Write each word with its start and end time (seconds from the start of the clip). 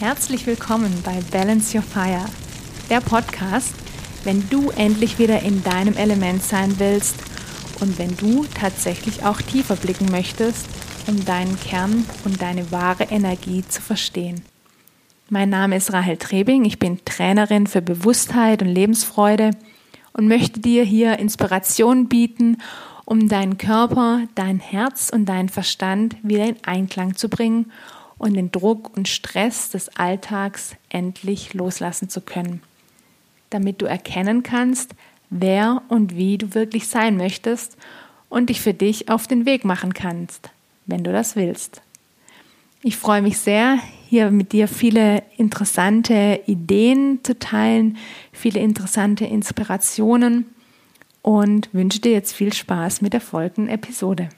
Herzlich 0.00 0.46
willkommen 0.46 1.02
bei 1.04 1.20
Balance 1.30 1.76
Your 1.76 1.84
Fire, 1.84 2.24
der 2.88 3.02
Podcast, 3.02 3.74
wenn 4.24 4.48
du 4.48 4.70
endlich 4.70 5.18
wieder 5.18 5.42
in 5.42 5.62
deinem 5.62 5.94
Element 5.94 6.42
sein 6.42 6.78
willst 6.78 7.16
und 7.80 7.98
wenn 7.98 8.16
du 8.16 8.46
tatsächlich 8.58 9.26
auch 9.26 9.42
tiefer 9.42 9.76
blicken 9.76 10.10
möchtest, 10.10 10.64
um 11.06 11.22
deinen 11.26 11.60
Kern 11.60 12.06
und 12.24 12.40
deine 12.40 12.72
wahre 12.72 13.04
Energie 13.10 13.62
zu 13.68 13.82
verstehen. 13.82 14.40
Mein 15.28 15.50
Name 15.50 15.76
ist 15.76 15.92
Rahel 15.92 16.16
Trebing, 16.16 16.64
ich 16.64 16.78
bin 16.78 17.04
Trainerin 17.04 17.66
für 17.66 17.82
Bewusstheit 17.82 18.62
und 18.62 18.68
Lebensfreude 18.68 19.50
und 20.14 20.28
möchte 20.28 20.60
dir 20.60 20.82
hier 20.82 21.18
Inspiration 21.18 22.08
bieten, 22.08 22.56
um 23.04 23.28
deinen 23.28 23.58
Körper, 23.58 24.22
dein 24.34 24.60
Herz 24.60 25.10
und 25.12 25.26
deinen 25.26 25.50
Verstand 25.50 26.16
wieder 26.22 26.46
in 26.46 26.56
Einklang 26.64 27.16
zu 27.16 27.28
bringen 27.28 27.70
und 28.20 28.34
den 28.34 28.52
Druck 28.52 28.94
und 28.96 29.08
Stress 29.08 29.70
des 29.70 29.88
Alltags 29.96 30.76
endlich 30.90 31.54
loslassen 31.54 32.10
zu 32.10 32.20
können, 32.20 32.62
damit 33.48 33.80
du 33.80 33.86
erkennen 33.86 34.42
kannst, 34.42 34.94
wer 35.30 35.82
und 35.88 36.14
wie 36.14 36.36
du 36.36 36.54
wirklich 36.54 36.86
sein 36.86 37.16
möchtest 37.16 37.78
und 38.28 38.50
dich 38.50 38.60
für 38.60 38.74
dich 38.74 39.08
auf 39.08 39.26
den 39.26 39.46
Weg 39.46 39.64
machen 39.64 39.94
kannst, 39.94 40.50
wenn 40.84 41.02
du 41.02 41.12
das 41.12 41.34
willst. 41.34 41.80
Ich 42.82 42.98
freue 42.98 43.22
mich 43.22 43.38
sehr, 43.38 43.78
hier 44.08 44.30
mit 44.30 44.52
dir 44.52 44.68
viele 44.68 45.22
interessante 45.38 46.42
Ideen 46.46 47.20
zu 47.22 47.38
teilen, 47.38 47.96
viele 48.32 48.60
interessante 48.60 49.24
Inspirationen 49.24 50.44
und 51.22 51.72
wünsche 51.72 52.00
dir 52.00 52.12
jetzt 52.12 52.32
viel 52.32 52.52
Spaß 52.52 53.00
mit 53.00 53.14
der 53.14 53.22
folgenden 53.22 53.72
Episode. 53.72 54.28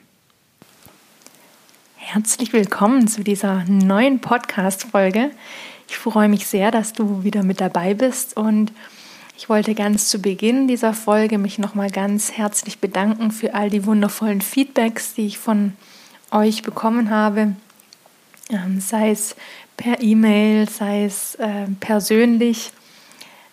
Herzlich 2.05 2.51
willkommen 2.51 3.07
zu 3.07 3.23
dieser 3.23 3.63
neuen 3.63 4.19
Podcast-Folge. 4.19 5.31
Ich 5.87 5.97
freue 5.97 6.27
mich 6.27 6.45
sehr, 6.45 6.69
dass 6.69 6.91
du 6.91 7.23
wieder 7.23 7.43
mit 7.43 7.61
dabei 7.61 7.93
bist 7.93 8.35
und 8.35 8.71
ich 9.37 9.47
wollte 9.47 9.73
ganz 9.73 10.09
zu 10.09 10.19
Beginn 10.19 10.67
dieser 10.67 10.93
Folge 10.93 11.37
mich 11.37 11.59
nochmal 11.59 11.89
ganz 11.89 12.33
herzlich 12.33 12.79
bedanken 12.79 13.31
für 13.31 13.55
all 13.55 13.69
die 13.69 13.85
wundervollen 13.85 14.41
Feedbacks, 14.41 15.15
die 15.15 15.25
ich 15.25 15.39
von 15.39 15.73
euch 16.29 16.61
bekommen 16.61 17.09
habe, 17.09 17.55
ähm, 18.49 18.79
sei 18.81 19.09
es 19.09 19.35
per 19.77 20.01
E-Mail, 20.01 20.69
sei 20.69 21.05
es 21.05 21.35
äh, 21.35 21.67
persönlich. 21.79 22.73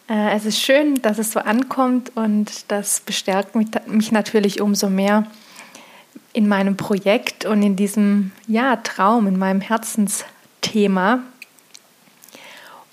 Äh, 0.09 0.33
es 0.35 0.45
ist 0.45 0.61
schön, 0.61 0.97
dass 0.97 1.19
es 1.19 1.33
so 1.33 1.41
ankommt 1.41 2.15
und 2.17 2.65
das 2.69 3.01
bestärkt 3.01 3.55
mich 3.55 4.13
natürlich 4.13 4.61
umso 4.61 4.91
mehr, 4.91 5.25
in 6.33 6.49
meinem 6.49 6.77
Projekt 6.77 7.45
und 7.45 7.63
in 7.63 7.77
diesem 7.77 8.33
ja, 8.47 8.77
Traum, 8.77 9.27
in 9.27 9.39
meinem 9.39 9.61
Herzensthema. 9.61 11.21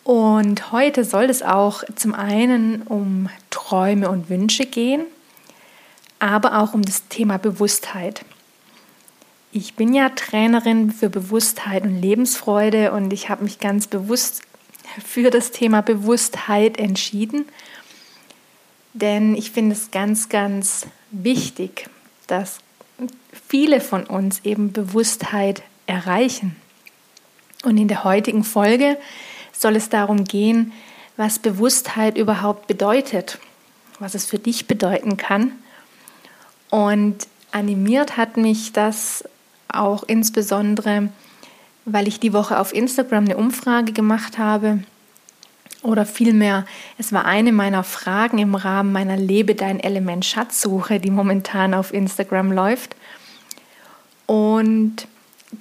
Und 0.04 0.72
heute 0.72 1.04
soll 1.04 1.26
es 1.26 1.44
auch 1.44 1.84
zum 1.96 2.14
einen 2.14 2.82
um 2.84 3.30
Träume 3.50 4.10
und 4.10 4.30
Wünsche 4.30 4.66
gehen, 4.66 5.06
aber 6.20 6.60
auch 6.60 6.74
um 6.74 6.82
das 6.82 7.08
Thema 7.10 7.38
Bewusstheit. 7.38 8.24
Ich 9.52 9.76
bin 9.76 9.94
ja 9.94 10.10
Trainerin 10.10 10.92
für 10.92 11.10
Bewusstheit 11.10 11.84
und 11.84 12.02
Lebensfreude 12.02 12.92
und 12.92 13.12
ich 13.12 13.30
habe 13.30 13.44
mich 13.44 13.60
ganz 13.60 13.88
bewusst 13.88 14.44
für 15.06 15.30
das 15.30 15.52
Thema 15.52 15.82
Bewusstheit 15.82 16.78
entschieden, 16.78 17.46
denn 18.94 19.36
ich 19.36 19.52
finde 19.52 19.76
es 19.76 19.92
ganz, 19.92 20.30
ganz 20.30 20.88
wichtig, 21.12 21.90
dass 22.28 22.60
viele 23.48 23.82
von 23.82 24.06
uns 24.06 24.42
eben 24.44 24.72
Bewusstheit 24.72 25.64
erreichen. 25.86 26.56
Und 27.64 27.78
in 27.78 27.88
der 27.88 28.04
heutigen 28.04 28.44
Folge 28.44 28.98
soll 29.52 29.76
es 29.76 29.90
darum 29.90 30.26
gehen, 30.26 30.74
was 31.16 31.40
Bewusstheit 31.40 32.18
überhaupt 32.18 32.68
bedeutet, 32.68 33.40
was 34.00 34.14
es 34.14 34.26
für 34.26 34.40
dich 34.40 34.68
bedeuten 34.68 35.18
kann. 35.18 35.52
Und 36.70 37.28
animiert 37.52 38.18
hat 38.18 38.38
mich 38.38 38.74
das 38.74 39.24
auch 39.68 40.04
insbesondere, 40.04 41.10
weil 41.86 42.08
ich 42.08 42.20
die 42.20 42.34
Woche 42.34 42.60
auf 42.60 42.74
Instagram 42.74 43.26
eine 43.26 43.38
Umfrage 43.38 43.94
gemacht 43.94 44.38
habe. 44.38 44.80
Oder 45.84 46.06
vielmehr, 46.06 46.66
es 46.98 47.14
war 47.14 47.26
eine 47.26 47.52
meiner 47.52 47.84
Fragen 47.84 48.40
im 48.40 48.56
Rahmen 48.56 48.92
meiner 48.92 49.18
Lebe 49.18 49.56
dein 49.56 49.80
Element 49.80 50.26
Schatzsuche, 50.26 51.00
die 51.00 51.12
momentan 51.12 51.74
auf 51.74 51.94
Instagram 51.94 52.52
läuft. 52.52 52.96
Und 54.26 55.08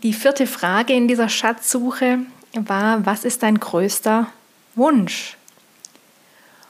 die 0.02 0.12
vierte 0.12 0.46
Frage 0.46 0.94
in 0.94 1.06
dieser 1.06 1.28
Schatzsuche 1.28 2.20
war, 2.54 3.04
was 3.04 3.24
ist 3.24 3.42
dein 3.42 3.60
größter 3.60 4.28
Wunsch? 4.74 5.36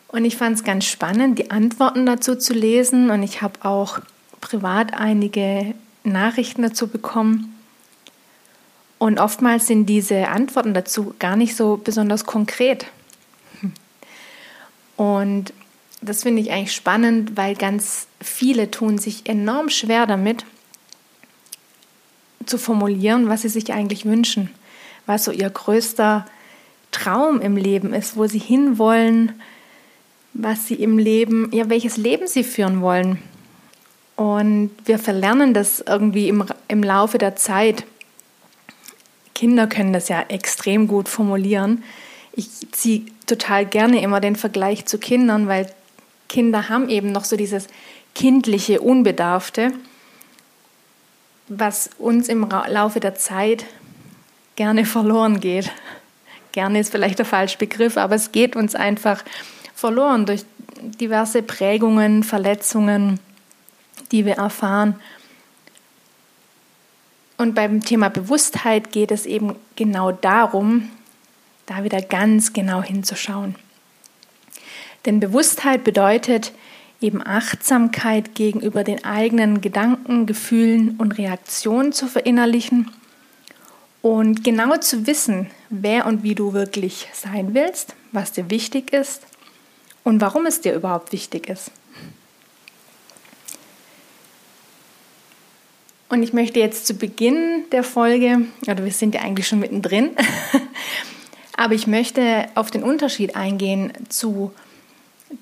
Und 0.08 0.24
ich 0.24 0.36
fand 0.36 0.56
es 0.56 0.64
ganz 0.64 0.84
spannend, 0.84 1.38
die 1.38 1.50
Antworten 1.50 2.06
dazu 2.06 2.36
zu 2.36 2.52
lesen. 2.52 3.10
Und 3.10 3.22
ich 3.22 3.42
habe 3.42 3.64
auch 3.64 4.00
privat 4.40 4.94
einige 4.94 5.74
Nachrichten 6.04 6.62
dazu 6.62 6.88
bekommen. 6.88 7.54
Und 8.98 9.18
oftmals 9.18 9.66
sind 9.66 9.86
diese 9.86 10.28
Antworten 10.28 10.72
dazu 10.72 11.14
gar 11.18 11.36
nicht 11.36 11.56
so 11.56 11.76
besonders 11.82 12.24
konkret. 12.24 12.86
Und 14.96 15.52
das 16.00 16.22
finde 16.22 16.42
ich 16.42 16.50
eigentlich 16.50 16.74
spannend, 16.74 17.36
weil 17.36 17.54
ganz 17.54 18.06
viele 18.20 18.70
tun 18.70 18.98
sich 18.98 19.28
enorm 19.28 19.68
schwer 19.68 20.06
damit, 20.06 20.44
zu 22.44 22.58
formulieren, 22.58 23.28
was 23.28 23.42
sie 23.42 23.48
sich 23.48 23.72
eigentlich 23.72 24.04
wünschen, 24.04 24.50
was 25.04 25.24
so 25.24 25.32
ihr 25.32 25.50
größter 25.50 26.26
Traum 26.92 27.40
im 27.40 27.56
Leben 27.56 27.92
ist, 27.92 28.16
wo 28.16 28.26
sie 28.26 28.38
hinwollen, 28.38 29.32
was 30.32 30.66
sie 30.66 30.74
im 30.74 30.98
Leben, 30.98 31.50
ja, 31.52 31.68
welches 31.68 31.96
Leben 31.96 32.26
sie 32.26 32.44
führen 32.44 32.80
wollen. 32.80 33.18
Und 34.16 34.70
wir 34.84 34.98
verlernen 34.98 35.52
das 35.54 35.80
irgendwie 35.80 36.28
im, 36.28 36.44
im 36.68 36.82
Laufe 36.82 37.18
der 37.18 37.36
Zeit. 37.36 37.84
Kinder 39.34 39.66
können 39.66 39.92
das 39.92 40.08
ja 40.08 40.22
extrem 40.28 40.88
gut 40.88 41.08
formulieren. 41.08 41.82
Ich 42.32 42.48
ziehe 42.72 43.06
total 43.26 43.66
gerne 43.66 44.00
immer 44.00 44.20
den 44.20 44.36
Vergleich 44.36 44.86
zu 44.86 44.98
Kindern, 44.98 45.48
weil 45.48 45.70
Kinder 46.28 46.68
haben 46.68 46.88
eben 46.88 47.12
noch 47.12 47.24
so 47.24 47.36
dieses 47.36 47.68
kindliche, 48.14 48.80
unbedarfte 48.80 49.72
was 51.48 51.90
uns 51.98 52.28
im 52.28 52.48
Laufe 52.48 53.00
der 53.00 53.14
Zeit 53.14 53.64
gerne 54.56 54.84
verloren 54.84 55.40
geht. 55.40 55.70
Gerne 56.52 56.80
ist 56.80 56.90
vielleicht 56.90 57.18
der 57.18 57.26
falsche 57.26 57.58
Begriff, 57.58 57.96
aber 57.96 58.14
es 58.14 58.32
geht 58.32 58.56
uns 58.56 58.74
einfach 58.74 59.22
verloren 59.74 60.26
durch 60.26 60.44
diverse 60.80 61.42
Prägungen, 61.42 62.22
Verletzungen, 62.22 63.20
die 64.10 64.24
wir 64.24 64.34
erfahren. 64.34 64.98
Und 67.36 67.54
beim 67.54 67.82
Thema 67.82 68.08
Bewusstheit 68.08 68.92
geht 68.92 69.10
es 69.10 69.26
eben 69.26 69.54
genau 69.76 70.12
darum, 70.12 70.90
da 71.66 71.84
wieder 71.84 72.00
ganz 72.00 72.52
genau 72.52 72.82
hinzuschauen. 72.82 73.56
Denn 75.04 75.20
Bewusstheit 75.20 75.84
bedeutet, 75.84 76.52
eben 77.00 77.24
Achtsamkeit 77.24 78.34
gegenüber 78.34 78.84
den 78.84 79.04
eigenen 79.04 79.60
Gedanken, 79.60 80.26
Gefühlen 80.26 80.96
und 80.98 81.18
Reaktionen 81.18 81.92
zu 81.92 82.06
verinnerlichen 82.06 82.90
und 84.02 84.44
genau 84.44 84.76
zu 84.78 85.06
wissen, 85.06 85.50
wer 85.68 86.06
und 86.06 86.22
wie 86.22 86.34
du 86.34 86.52
wirklich 86.52 87.08
sein 87.12 87.54
willst, 87.54 87.94
was 88.12 88.32
dir 88.32 88.50
wichtig 88.50 88.92
ist 88.92 89.26
und 90.04 90.20
warum 90.20 90.46
es 90.46 90.60
dir 90.60 90.74
überhaupt 90.74 91.12
wichtig 91.12 91.48
ist. 91.48 91.70
Und 96.08 96.22
ich 96.22 96.32
möchte 96.32 96.60
jetzt 96.60 96.86
zu 96.86 96.94
Beginn 96.94 97.64
der 97.72 97.82
Folge, 97.82 98.42
oder 98.62 98.84
wir 98.84 98.92
sind 98.92 99.14
ja 99.14 99.22
eigentlich 99.22 99.48
schon 99.48 99.58
mittendrin, 99.58 100.10
aber 101.56 101.74
ich 101.74 101.86
möchte 101.86 102.48
auf 102.54 102.70
den 102.70 102.82
Unterschied 102.82 103.34
eingehen 103.34 103.92
zu 104.08 104.52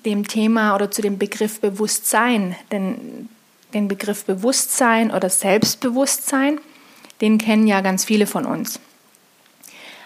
dem 0.05 0.27
Thema 0.27 0.73
oder 0.73 0.89
zu 0.89 1.01
dem 1.01 1.17
Begriff 1.17 1.59
Bewusstsein. 1.59 2.55
Denn 2.71 3.29
den 3.73 3.87
Begriff 3.87 4.23
Bewusstsein 4.23 5.11
oder 5.11 5.29
Selbstbewusstsein, 5.29 6.59
den 7.21 7.37
kennen 7.37 7.67
ja 7.67 7.81
ganz 7.81 8.05
viele 8.05 8.27
von 8.27 8.45
uns. 8.45 8.79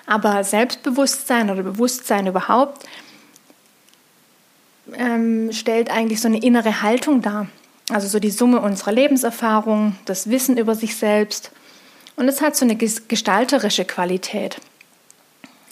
Aber 0.07 0.43
Selbstbewusstsein 0.43 1.51
oder 1.51 1.61
Bewusstsein 1.61 2.25
überhaupt 2.25 2.87
ähm, 4.93 5.51
stellt 5.51 5.91
eigentlich 5.91 6.19
so 6.19 6.27
eine 6.27 6.41
innere 6.41 6.81
Haltung 6.81 7.21
dar. 7.21 7.47
Also 7.91 8.07
so 8.07 8.19
die 8.19 8.31
Summe 8.31 8.59
unserer 8.61 8.91
Lebenserfahrung, 8.91 9.95
das 10.05 10.29
Wissen 10.29 10.57
über 10.57 10.73
sich 10.73 10.95
selbst. 10.95 11.51
Und 12.15 12.27
es 12.27 12.41
hat 12.41 12.55
so 12.55 12.65
eine 12.65 12.75
gestalterische 12.75 13.85
Qualität. 13.85 14.59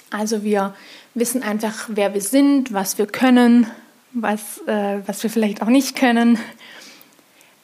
Also 0.10 0.44
wir 0.44 0.74
wissen 1.14 1.44
einfach, 1.44 1.90
wer 1.90 2.14
wir 2.14 2.22
sind, 2.22 2.74
was 2.74 2.98
wir 2.98 3.08
können, 3.08 3.68
was, 4.14 4.60
äh, 4.68 5.00
was 5.06 5.22
wir 5.24 5.30
vielleicht 5.30 5.62
auch 5.62 5.68
nicht 5.68 5.96
können. 5.96 6.38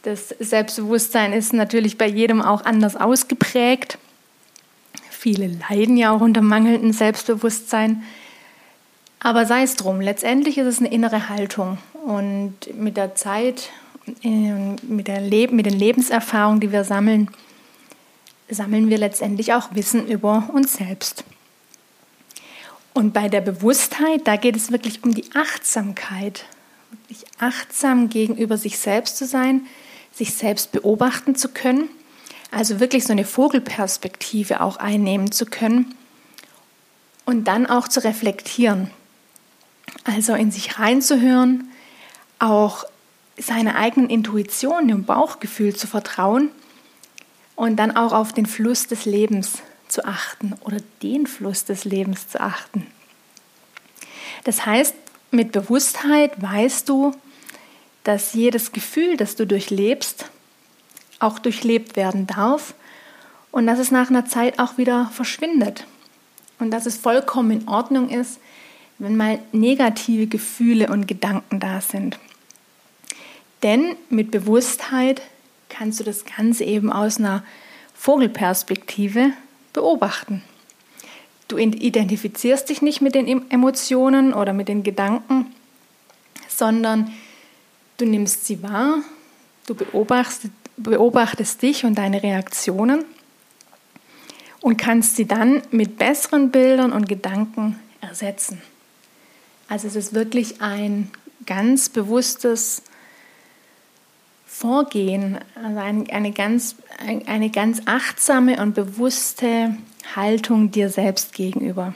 Das 0.03 0.29
Selbstbewusstsein 0.39 1.31
ist 1.31 1.53
natürlich 1.53 1.97
bei 1.97 2.07
jedem 2.07 2.41
auch 2.41 2.65
anders 2.65 2.97
ausgeprägt. 2.97 3.97
Viele 5.09 5.47
leiden 5.69 5.95
ja 5.95 6.11
auch 6.11 6.19
unter 6.19 6.41
mangelndem 6.41 6.91
Selbstbewusstsein. 6.91 8.03
Aber 9.19 9.45
sei 9.45 9.63
es 9.63 9.77
drum, 9.77 10.01
letztendlich 10.01 10.57
ist 10.57 10.67
es 10.67 10.79
eine 10.79 10.91
innere 10.91 11.29
Haltung. 11.29 11.77
Und 12.05 12.55
mit 12.77 12.97
der 12.97 13.15
Zeit, 13.15 13.69
äh, 14.23 14.51
mit, 14.81 15.07
der 15.07 15.21
Leb 15.21 15.53
mit 15.53 15.65
den 15.65 15.79
Lebenserfahrungen, 15.79 16.59
die 16.59 16.73
wir 16.73 16.83
sammeln, 16.83 17.29
sammeln 18.49 18.89
wir 18.89 18.97
letztendlich 18.97 19.53
auch 19.53 19.73
Wissen 19.73 20.05
über 20.07 20.49
uns 20.53 20.73
selbst. 20.73 21.23
Und 22.93 23.13
bei 23.13 23.27
der 23.27 23.41
Bewusstheit, 23.41 24.21
da 24.25 24.35
geht 24.35 24.55
es 24.55 24.71
wirklich 24.71 25.03
um 25.03 25.13
die 25.13 25.25
Achtsamkeit, 25.33 26.45
wirklich 26.91 27.25
achtsam 27.39 28.09
gegenüber 28.09 28.57
sich 28.57 28.77
selbst 28.77 29.17
zu 29.17 29.25
sein, 29.25 29.65
sich 30.11 30.35
selbst 30.35 30.71
beobachten 30.71 31.35
zu 31.35 31.49
können, 31.49 31.89
also 32.51 32.79
wirklich 32.79 33.03
so 33.03 33.11
eine 33.11 33.25
Vogelperspektive 33.25 34.61
auch 34.61 34.77
einnehmen 34.77 35.31
zu 35.31 35.45
können. 35.45 35.95
Und 37.25 37.47
dann 37.47 37.65
auch 37.65 37.87
zu 37.87 38.03
reflektieren. 38.03 38.91
Also 40.03 40.33
in 40.33 40.51
sich 40.51 40.77
reinzuhören, 40.77 41.69
auch 42.37 42.83
seiner 43.37 43.75
eigenen 43.77 44.09
Intuition, 44.09 44.89
dem 44.89 45.05
Bauchgefühl 45.05 45.73
zu 45.73 45.87
vertrauen. 45.87 46.49
Und 47.55 47.77
dann 47.77 47.95
auch 47.95 48.11
auf 48.11 48.33
den 48.33 48.45
Fluss 48.45 48.87
des 48.87 49.05
Lebens 49.05 49.63
zu 49.93 50.05
achten 50.05 50.53
oder 50.61 50.77
den 51.03 51.27
Fluss 51.27 51.65
des 51.65 51.85
Lebens 51.85 52.27
zu 52.27 52.41
achten. 52.41 52.87
Das 54.43 54.65
heißt, 54.65 54.95
mit 55.29 55.51
Bewusstheit 55.51 56.41
weißt 56.41 56.89
du, 56.89 57.13
dass 58.03 58.33
jedes 58.33 58.71
Gefühl, 58.71 59.17
das 59.17 59.35
du 59.35 59.45
durchlebst, 59.45 60.25
auch 61.19 61.39
durchlebt 61.39 61.95
werden 61.95 62.27
darf 62.27 62.73
und 63.51 63.67
dass 63.67 63.79
es 63.79 63.91
nach 63.91 64.09
einer 64.09 64.25
Zeit 64.25 64.59
auch 64.59 64.77
wieder 64.77 65.11
verschwindet 65.13 65.85
und 66.59 66.71
dass 66.71 66.87
es 66.87 66.97
vollkommen 66.97 67.51
in 67.51 67.67
Ordnung 67.67 68.09
ist, 68.09 68.39
wenn 68.97 69.15
mal 69.15 69.39
negative 69.51 70.27
Gefühle 70.27 70.87
und 70.87 71.07
Gedanken 71.07 71.59
da 71.59 71.81
sind. 71.81 72.19
Denn 73.61 73.95
mit 74.09 74.31
Bewusstheit 74.31 75.21
kannst 75.69 75.99
du 75.99 76.03
das 76.03 76.25
Ganze 76.25 76.63
eben 76.63 76.91
aus 76.91 77.17
einer 77.17 77.43
Vogelperspektive 77.93 79.31
beobachten. 79.73 80.43
Du 81.47 81.57
identifizierst 81.57 82.69
dich 82.69 82.81
nicht 82.81 83.01
mit 83.01 83.15
den 83.15 83.49
Emotionen 83.51 84.33
oder 84.33 84.53
mit 84.53 84.69
den 84.69 84.83
Gedanken, 84.83 85.53
sondern 86.47 87.13
du 87.97 88.05
nimmst 88.05 88.45
sie 88.45 88.63
wahr, 88.63 88.99
du 89.65 89.75
beobachtest, 89.75 90.53
beobachtest 90.77 91.61
dich 91.61 91.85
und 91.85 91.95
deine 91.97 92.23
Reaktionen 92.23 93.05
und 94.61 94.77
kannst 94.77 95.15
sie 95.15 95.25
dann 95.25 95.61
mit 95.71 95.97
besseren 95.97 96.49
Bildern 96.49 96.93
und 96.93 97.09
Gedanken 97.09 97.79
ersetzen. 98.01 98.61
Also 99.67 99.87
es 99.87 99.95
ist 99.95 100.13
wirklich 100.13 100.61
ein 100.61 101.11
ganz 101.45 101.89
bewusstes 101.89 102.83
Vorgehen, 104.55 105.39
also 105.55 105.79
ein, 105.79 106.07
eine, 106.11 106.31
ganz, 106.31 106.75
eine 107.25 107.50
ganz 107.50 107.81
achtsame 107.85 108.61
und 108.61 108.75
bewusste 108.75 109.75
Haltung 110.15 110.69
dir 110.69 110.89
selbst 110.89 111.33
gegenüber. 111.33 111.95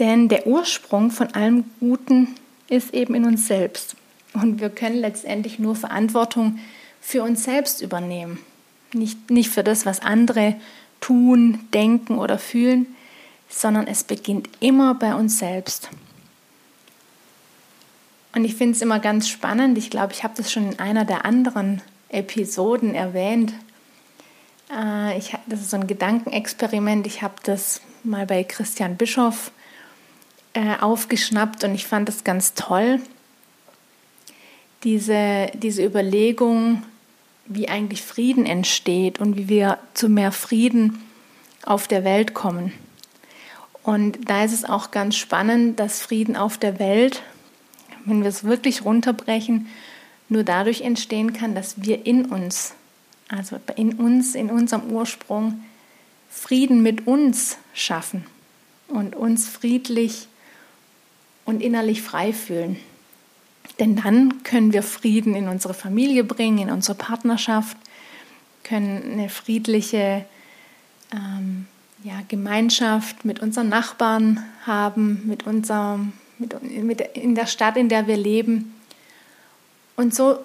Denn 0.00 0.28
der 0.28 0.48
Ursprung 0.48 1.12
von 1.12 1.28
allem 1.28 1.64
Guten 1.78 2.34
ist 2.68 2.92
eben 2.92 3.14
in 3.14 3.24
uns 3.24 3.46
selbst. 3.46 3.94
Und 4.34 4.60
wir 4.60 4.68
können 4.68 4.96
letztendlich 4.96 5.60
nur 5.60 5.76
Verantwortung 5.76 6.58
für 7.00 7.22
uns 7.22 7.44
selbst 7.44 7.80
übernehmen. 7.80 8.40
Nicht, 8.92 9.30
nicht 9.30 9.50
für 9.50 9.62
das, 9.62 9.86
was 9.86 10.00
andere 10.00 10.56
tun, 11.00 11.60
denken 11.72 12.18
oder 12.18 12.36
fühlen, 12.36 12.86
sondern 13.48 13.86
es 13.86 14.02
beginnt 14.02 14.48
immer 14.58 14.94
bei 14.96 15.14
uns 15.14 15.38
selbst. 15.38 15.88
Und 18.34 18.44
ich 18.44 18.54
finde 18.54 18.74
es 18.74 18.82
immer 18.82 18.98
ganz 18.98 19.28
spannend. 19.28 19.78
Ich 19.78 19.90
glaube, 19.90 20.12
ich 20.12 20.22
habe 20.22 20.34
das 20.36 20.52
schon 20.52 20.72
in 20.72 20.78
einer 20.78 21.04
der 21.04 21.24
anderen 21.24 21.82
Episoden 22.08 22.94
erwähnt. 22.94 23.52
Äh, 24.70 25.18
ich, 25.18 25.34
das 25.46 25.60
ist 25.60 25.70
so 25.70 25.76
ein 25.76 25.86
Gedankenexperiment. 25.86 27.06
Ich 27.06 27.22
habe 27.22 27.34
das 27.42 27.80
mal 28.04 28.26
bei 28.26 28.44
Christian 28.44 28.96
Bischoff 28.96 29.50
äh, 30.54 30.76
aufgeschnappt 30.80 31.64
und 31.64 31.74
ich 31.74 31.86
fand 31.86 32.08
das 32.08 32.24
ganz 32.24 32.54
toll. 32.54 33.00
Diese, 34.84 35.50
diese 35.54 35.84
Überlegung, 35.84 36.82
wie 37.46 37.68
eigentlich 37.68 38.02
Frieden 38.02 38.46
entsteht 38.46 39.18
und 39.18 39.36
wie 39.36 39.48
wir 39.48 39.78
zu 39.94 40.08
mehr 40.08 40.32
Frieden 40.32 41.02
auf 41.64 41.88
der 41.88 42.04
Welt 42.04 42.34
kommen. 42.34 42.72
Und 43.82 44.28
da 44.28 44.44
ist 44.44 44.52
es 44.52 44.64
auch 44.64 44.90
ganz 44.90 45.16
spannend, 45.16 45.80
dass 45.80 46.02
Frieden 46.02 46.36
auf 46.36 46.58
der 46.58 46.78
Welt 46.78 47.22
wenn 48.04 48.22
wir 48.22 48.28
es 48.28 48.44
wirklich 48.44 48.84
runterbrechen, 48.84 49.66
nur 50.28 50.44
dadurch 50.44 50.82
entstehen 50.82 51.32
kann, 51.32 51.54
dass 51.54 51.82
wir 51.82 52.06
in 52.06 52.26
uns, 52.26 52.74
also 53.28 53.58
in 53.76 53.94
uns, 53.94 54.34
in 54.34 54.50
unserem 54.50 54.90
Ursprung, 54.90 55.64
Frieden 56.30 56.82
mit 56.82 57.06
uns 57.06 57.56
schaffen 57.72 58.26
und 58.88 59.16
uns 59.16 59.48
friedlich 59.48 60.28
und 61.44 61.62
innerlich 61.62 62.02
frei 62.02 62.32
fühlen. 62.32 62.78
Denn 63.78 63.96
dann 63.96 64.42
können 64.42 64.72
wir 64.72 64.82
Frieden 64.82 65.34
in 65.34 65.48
unsere 65.48 65.74
Familie 65.74 66.24
bringen, 66.24 66.58
in 66.58 66.70
unsere 66.70 66.96
Partnerschaft, 66.96 67.76
können 68.64 69.12
eine 69.12 69.28
friedliche 69.30 70.26
ähm, 71.12 71.66
ja, 72.04 72.20
Gemeinschaft 72.28 73.24
mit 73.24 73.40
unseren 73.40 73.68
Nachbarn 73.68 74.44
haben, 74.66 75.22
mit 75.26 75.46
unserem 75.46 76.12
mit, 76.38 76.62
mit, 76.82 77.00
in 77.00 77.34
der 77.34 77.46
Stadt, 77.46 77.76
in 77.76 77.88
der 77.88 78.06
wir 78.06 78.16
leben. 78.16 78.74
Und 79.96 80.14
so, 80.14 80.38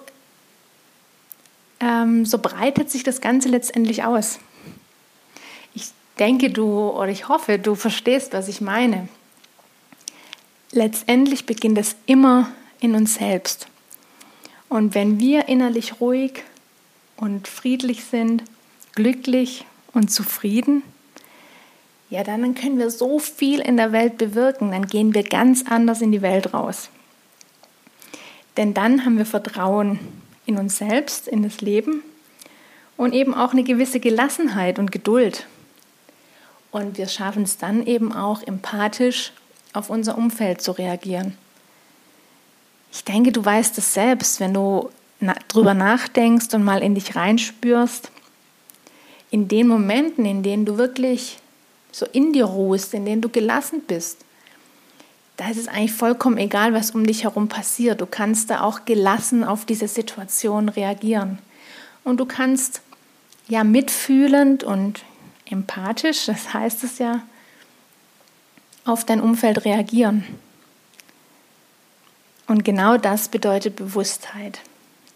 ähm, 1.80 2.26
so 2.26 2.38
breitet 2.38 2.90
sich 2.90 3.04
das 3.04 3.22
Ganze 3.22 3.50
letztendlich 3.50 4.04
aus. 4.04 4.40
Ich 5.74 5.92
denke, 6.20 6.50
du 6.50 6.90
oder 6.90 7.10
ich 7.10 7.28
hoffe, 7.28 7.60
du 7.60 7.76
verstehst, 7.76 8.34
was 8.34 8.48
ich 8.48 8.62
meine. 8.62 9.08
Letztendlich 10.72 11.46
beginnt 11.46 11.78
es 11.78 11.96
immer 12.06 12.50
in 12.80 12.96
uns 12.96 13.16
selbst. 13.16 13.68
Und 14.70 14.96
wenn 14.96 15.20
wir 15.20 15.48
innerlich 15.48 16.02
ruhig 16.02 16.44
und 17.16 17.48
friedlich 17.48 18.06
sind, 18.06 18.44
glücklich 18.96 19.66
und 19.94 20.12
zufrieden, 20.12 20.82
ja, 22.14 22.24
dann 22.24 22.54
können 22.54 22.78
wir 22.78 22.92
so 22.92 23.18
viel 23.18 23.60
in 23.60 23.76
der 23.76 23.92
Welt 23.92 24.20
bewirken, 24.20 24.70
dann 24.70 24.86
gehen 24.86 25.16
wir 25.16 25.24
ganz 25.24 25.66
anders 25.68 26.00
in 26.00 26.12
die 26.12 26.22
Welt 26.22 26.54
raus. 26.54 26.90
Denn 28.56 28.76
dann 28.76 29.04
haben 29.04 29.18
wir 29.18 29.26
Vertrauen 29.26 29.98
in 30.46 30.60
uns 30.60 30.78
selbst, 30.78 31.28
in 31.28 31.42
das 31.42 31.62
Leben 31.62 32.04
und 32.98 33.16
eben 33.16 33.34
auch 33.34 33.54
eine 33.54 33.64
gewisse 33.64 34.00
Gelassenheit 34.00 34.78
und 34.78 34.92
Geduld. 34.92 35.48
Und 36.70 37.00
wir 37.00 37.08
schaffen 37.08 37.42
es 37.42 37.58
dann 37.58 37.84
eben 37.88 38.14
auch 38.14 38.44
empathisch 38.44 39.32
auf 39.74 39.90
unser 39.90 40.16
Umfeld 40.16 40.62
zu 40.62 40.74
reagieren. 40.74 41.36
Ich 42.92 43.04
denke, 43.04 43.32
du 43.32 43.44
weißt 43.44 43.76
es 43.80 43.92
selbst, 43.92 44.40
wenn 44.40 44.54
du 44.54 44.92
drüber 45.48 45.74
nachdenkst 45.74 46.54
und 46.54 46.64
mal 46.64 46.84
in 46.84 46.94
dich 46.94 47.16
reinspürst. 47.16 48.12
In 49.32 49.48
den 49.48 49.68
Momenten, 49.68 50.26
in 50.26 50.44
denen 50.44 50.66
du 50.66 50.78
wirklich 50.78 51.40
so 51.94 52.06
in 52.12 52.34
dir 52.34 52.46
ruhst, 52.46 52.94
in 52.94 53.06
denen 53.06 53.22
du 53.22 53.30
gelassen 53.30 53.82
bist, 53.88 54.26
da 55.38 55.50
ist 55.50 55.58
es 55.58 55.68
eigentlich 55.68 55.94
vollkommen 55.94 56.38
egal, 56.38 56.74
was 56.74 56.92
um 56.92 57.06
dich 57.06 57.24
herum 57.24 57.48
passiert. 57.48 58.02
Du 58.02 58.06
kannst 58.06 58.50
da 58.50 58.62
auch 58.62 58.86
gelassen 58.86 59.44
auf 59.44 59.66
diese 59.66 59.88
Situation 59.88 60.70
reagieren. 60.70 61.40
Und 62.04 62.20
du 62.20 62.26
kannst 62.26 62.82
ja 63.48 63.64
mitfühlend 63.64 64.64
und 64.64 65.04
empathisch, 65.46 66.26
das 66.26 66.54
heißt 66.54 66.84
es 66.84 67.00
ja, 67.00 67.24
auf 68.86 69.06
dein 69.06 69.22
Umfeld 69.22 69.66
reagieren. 69.66 70.24
Und 72.48 72.66
genau 72.66 72.98
das 72.98 73.30
bedeutet 73.30 73.76
Bewusstheit. 73.76 74.60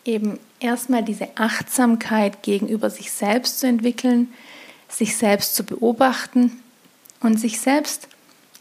Eben 0.05 0.39
erstmal 0.59 1.03
diese 1.03 1.27
Achtsamkeit 1.35 2.41
gegenüber 2.41 2.89
sich 2.89 3.11
selbst 3.11 3.59
zu 3.59 3.67
entwickeln, 3.67 4.33
sich 4.87 5.17
selbst 5.17 5.53
zu 5.55 5.63
beobachten 5.63 6.63
und 7.19 7.39
sich 7.39 7.59
selbst 7.59 8.07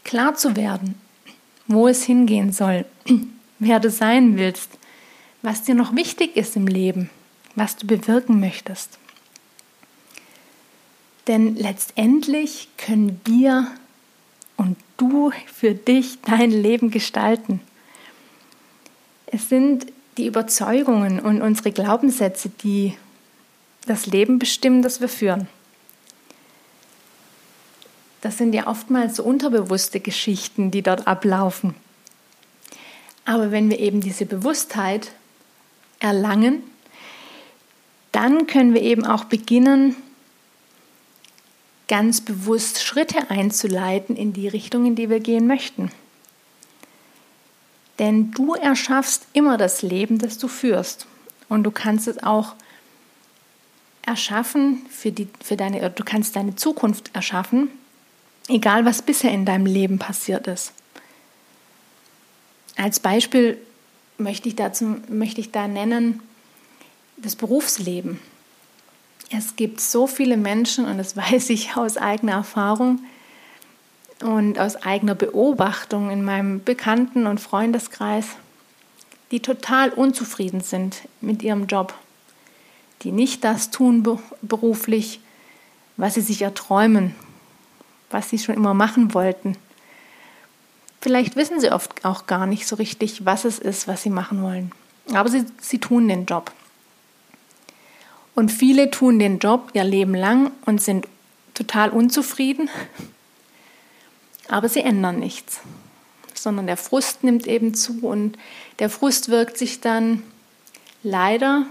klar 0.03 0.35
zu 0.35 0.55
werden, 0.55 0.95
wo 1.67 1.87
es 1.87 2.03
hingehen 2.03 2.51
soll, 2.51 2.85
wer 3.59 3.79
du 3.79 3.89
sein 3.89 4.37
willst, 4.37 4.69
was 5.41 5.63
dir 5.63 5.75
noch 5.75 5.95
wichtig 5.95 6.35
ist 6.35 6.55
im 6.55 6.67
Leben, 6.67 7.09
was 7.55 7.75
du 7.75 7.87
bewirken 7.87 8.39
möchtest. 8.39 8.97
Denn 11.27 11.55
letztendlich 11.55 12.69
können 12.77 13.19
wir 13.25 13.67
und 14.55 14.77
du 14.95 15.31
für 15.45 15.73
dich 15.73 16.19
dein 16.21 16.51
Leben 16.51 16.89
gestalten. 16.89 17.59
Es 19.27 19.49
sind 19.49 19.87
die 20.17 20.25
Überzeugungen 20.25 21.19
und 21.19 21.41
unsere 21.41 21.71
Glaubenssätze, 21.71 22.49
die 22.63 22.93
das 23.85 24.07
Leben 24.07 24.39
bestimmen, 24.39 24.81
das 24.81 25.01
wir 25.01 25.09
führen. 25.09 25.47
Das 28.21 28.37
sind 28.37 28.53
ja 28.53 28.67
oftmals 28.67 29.15
so 29.17 29.23
unterbewusste 29.23 29.99
Geschichten, 29.99 30.71
die 30.71 30.81
dort 30.81 31.07
ablaufen. 31.07 31.75
Aber 33.25 33.51
wenn 33.51 33.69
wir 33.69 33.79
eben 33.79 34.01
diese 34.01 34.25
Bewusstheit 34.25 35.11
erlangen, 35.99 36.63
dann 38.11 38.47
können 38.47 38.73
wir 38.73 38.81
eben 38.81 39.05
auch 39.05 39.25
beginnen, 39.25 39.95
ganz 41.87 42.21
bewusst 42.21 42.83
Schritte 42.83 43.29
einzuleiten 43.29 44.15
in 44.15 44.33
die 44.33 44.47
Richtung, 44.47 44.85
in 44.85 44.95
die 44.95 45.09
wir 45.09 45.19
gehen 45.19 45.47
möchten. 45.47 45.91
Denn 47.99 48.31
du 48.31 48.53
erschaffst 48.53 49.27
immer 49.33 49.57
das 49.57 49.81
Leben, 49.81 50.19
das 50.19 50.37
du 50.37 50.47
führst. 50.47 51.07
Und 51.49 51.63
du 51.63 51.71
kannst 51.71 52.07
es 52.07 52.21
auch 52.21 52.55
erschaffen 54.03 54.85
für, 54.89 55.11
die, 55.11 55.27
für 55.43 55.57
deine, 55.57 55.89
du 55.89 56.03
kannst 56.03 56.35
deine 56.35 56.55
Zukunft 56.55 57.11
erschaffen, 57.13 57.69
egal 58.47 58.85
was 58.85 59.01
bisher 59.01 59.31
in 59.31 59.45
deinem 59.45 59.65
Leben 59.65 59.99
passiert 59.99 60.47
ist. 60.47 60.73
Als 62.75 62.99
Beispiel 62.99 63.57
möchte 64.17 64.47
ich, 64.47 64.55
dazu, 64.55 64.97
möchte 65.09 65.41
ich 65.41 65.51
da 65.51 65.67
nennen 65.67 66.21
das 67.17 67.35
Berufsleben. 67.35 68.19
Es 69.29 69.55
gibt 69.55 69.81
so 69.81 70.07
viele 70.07 70.37
Menschen, 70.37 70.85
und 70.85 70.97
das 70.97 71.17
weiß 71.17 71.49
ich 71.49 71.75
aus 71.75 71.97
eigener 71.97 72.33
Erfahrung 72.33 72.99
und 74.21 74.59
aus 74.59 74.75
eigener 74.77 75.15
Beobachtung 75.15 76.09
in 76.09 76.23
meinem 76.23 76.63
Bekannten- 76.63 77.27
und 77.27 77.39
Freundeskreis, 77.39 78.27
die 79.31 79.41
total 79.41 79.89
unzufrieden 79.89 80.61
sind 80.61 81.01
mit 81.21 81.43
ihrem 81.43 81.67
Job, 81.67 81.93
die 83.03 83.11
nicht 83.11 83.43
das 83.43 83.69
tun 83.69 84.19
beruflich, 84.41 85.19
was 85.97 86.13
sie 86.13 86.21
sich 86.21 86.41
erträumen, 86.41 87.13
was 88.09 88.29
sie 88.29 88.39
schon 88.39 88.55
immer 88.55 88.73
machen 88.73 89.13
wollten. 89.13 89.57
Vielleicht 91.01 91.35
wissen 91.35 91.59
sie 91.59 91.71
oft 91.71 92.05
auch 92.05 92.27
gar 92.27 92.47
nicht 92.47 92.67
so 92.67 92.75
richtig, 92.75 93.25
was 93.25 93.45
es 93.45 93.59
ist, 93.59 93.87
was 93.87 94.03
sie 94.03 94.09
machen 94.09 94.41
wollen. 94.41 94.71
Aber 95.13 95.29
sie, 95.29 95.45
sie 95.61 95.79
tun 95.79 96.07
den 96.07 96.25
Job. 96.25 96.51
Und 98.35 98.51
viele 98.51 98.91
tun 98.91 99.19
den 99.19 99.39
Job 99.39 99.69
ihr 99.73 99.83
Leben 99.83 100.13
lang 100.13 100.51
und 100.65 100.81
sind 100.81 101.07
total 101.57 101.89
unzufrieden, 101.89 102.69
aber 104.47 104.69
sie 104.69 104.81
ändern 104.81 105.19
nichts, 105.19 105.59
sondern 106.35 106.67
der 106.67 106.77
Frust 106.77 107.23
nimmt 107.23 107.47
eben 107.47 107.73
zu 107.73 108.05
und 108.05 108.37
der 108.79 108.89
Frust 108.89 109.29
wirkt 109.29 109.57
sich 109.57 109.81
dann 109.81 110.21
leider 111.01 111.65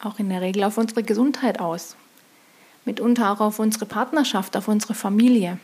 auch 0.00 0.18
in 0.18 0.28
der 0.28 0.42
Regel 0.42 0.62
auf 0.64 0.78
unsere 0.78 1.02
Gesundheit 1.02 1.58
aus, 1.58 1.96
mitunter 2.84 3.32
auch 3.32 3.40
auf 3.40 3.58
unsere 3.58 3.86
Partnerschaft, 3.86 4.56
auf 4.56 4.68
unsere 4.68 4.94
Familie. 4.94 5.58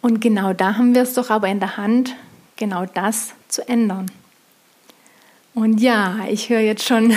Und 0.00 0.20
genau 0.20 0.52
da 0.52 0.76
haben 0.76 0.94
wir 0.94 1.02
es 1.02 1.14
doch 1.14 1.30
aber 1.30 1.48
in 1.48 1.60
der 1.60 1.76
Hand, 1.76 2.14
genau 2.56 2.86
das 2.86 3.32
zu 3.48 3.66
ändern. 3.68 4.10
Und 5.54 5.80
ja, 5.80 6.26
ich 6.28 6.48
höre 6.48 6.60
jetzt 6.60 6.84
schon 6.84 7.12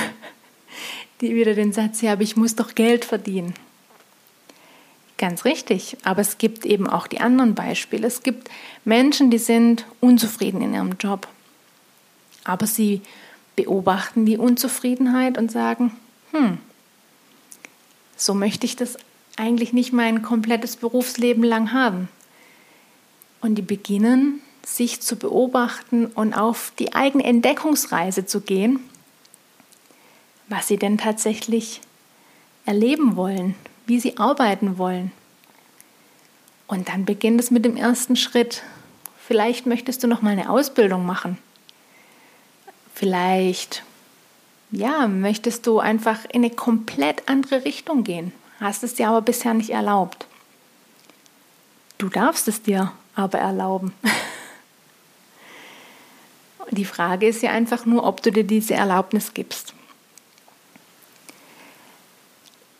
die 1.21 1.35
wieder 1.35 1.53
den 1.53 1.71
Satz 1.71 1.99
hier, 1.99 2.11
aber 2.11 2.23
ich 2.23 2.35
muss 2.35 2.55
doch 2.55 2.75
Geld 2.75 3.05
verdienen. 3.05 3.53
Ganz 5.17 5.45
richtig, 5.45 5.95
aber 6.03 6.21
es 6.21 6.37
gibt 6.37 6.65
eben 6.65 6.87
auch 6.87 7.07
die 7.07 7.21
anderen 7.21 7.55
Beispiele. 7.55 8.07
Es 8.07 8.23
gibt 8.23 8.49
Menschen, 8.83 9.29
die 9.29 9.37
sind 9.37 9.85
unzufrieden 10.01 10.61
in 10.61 10.73
ihrem 10.73 10.95
Job, 10.99 11.27
aber 12.43 12.67
sie 12.67 13.01
beobachten 13.55 14.25
die 14.25 14.37
Unzufriedenheit 14.37 15.37
und 15.37 15.51
sagen, 15.51 15.95
hm, 16.31 16.57
so 18.15 18.33
möchte 18.33 18.65
ich 18.65 18.75
das 18.75 18.97
eigentlich 19.37 19.73
nicht 19.73 19.93
mein 19.93 20.21
komplettes 20.21 20.75
Berufsleben 20.75 21.43
lang 21.43 21.73
haben. 21.73 22.07
Und 23.41 23.55
die 23.55 23.63
beginnen, 23.63 24.41
sich 24.65 25.01
zu 25.01 25.17
beobachten 25.17 26.05
und 26.05 26.33
auf 26.33 26.71
die 26.79 26.93
eigene 26.93 27.23
Entdeckungsreise 27.23 28.25
zu 28.25 28.41
gehen 28.41 28.79
was 30.53 30.67
sie 30.67 30.77
denn 30.77 30.97
tatsächlich 30.97 31.81
erleben 32.65 33.15
wollen, 33.15 33.55
wie 33.85 33.99
sie 33.99 34.17
arbeiten 34.17 34.77
wollen. 34.77 35.11
Und 36.67 36.89
dann 36.89 37.05
beginnt 37.05 37.39
es 37.39 37.51
mit 37.51 37.65
dem 37.65 37.75
ersten 37.75 38.15
Schritt. 38.15 38.63
Vielleicht 39.27 39.65
möchtest 39.65 40.03
du 40.03 40.07
noch 40.07 40.21
mal 40.21 40.31
eine 40.31 40.49
Ausbildung 40.49 41.05
machen. 41.05 41.37
Vielleicht 42.93 43.83
ja, 44.73 45.07
möchtest 45.07 45.67
du 45.67 45.79
einfach 45.79 46.25
in 46.25 46.43
eine 46.43 46.49
komplett 46.49 47.29
andere 47.29 47.63
Richtung 47.63 48.03
gehen. 48.03 48.33
Hast 48.59 48.83
es 48.83 48.95
dir 48.95 49.09
aber 49.09 49.21
bisher 49.21 49.53
nicht 49.53 49.69
erlaubt. 49.69 50.25
Du 51.99 52.09
darfst 52.09 52.47
es 52.47 52.63
dir 52.63 52.91
aber 53.13 53.37
erlauben. 53.37 53.93
Die 56.71 56.85
Frage 56.85 57.27
ist 57.27 57.43
ja 57.43 57.51
einfach 57.51 57.85
nur, 57.85 58.03
ob 58.03 58.23
du 58.23 58.31
dir 58.31 58.45
diese 58.45 58.73
Erlaubnis 58.73 59.35
gibst. 59.35 59.75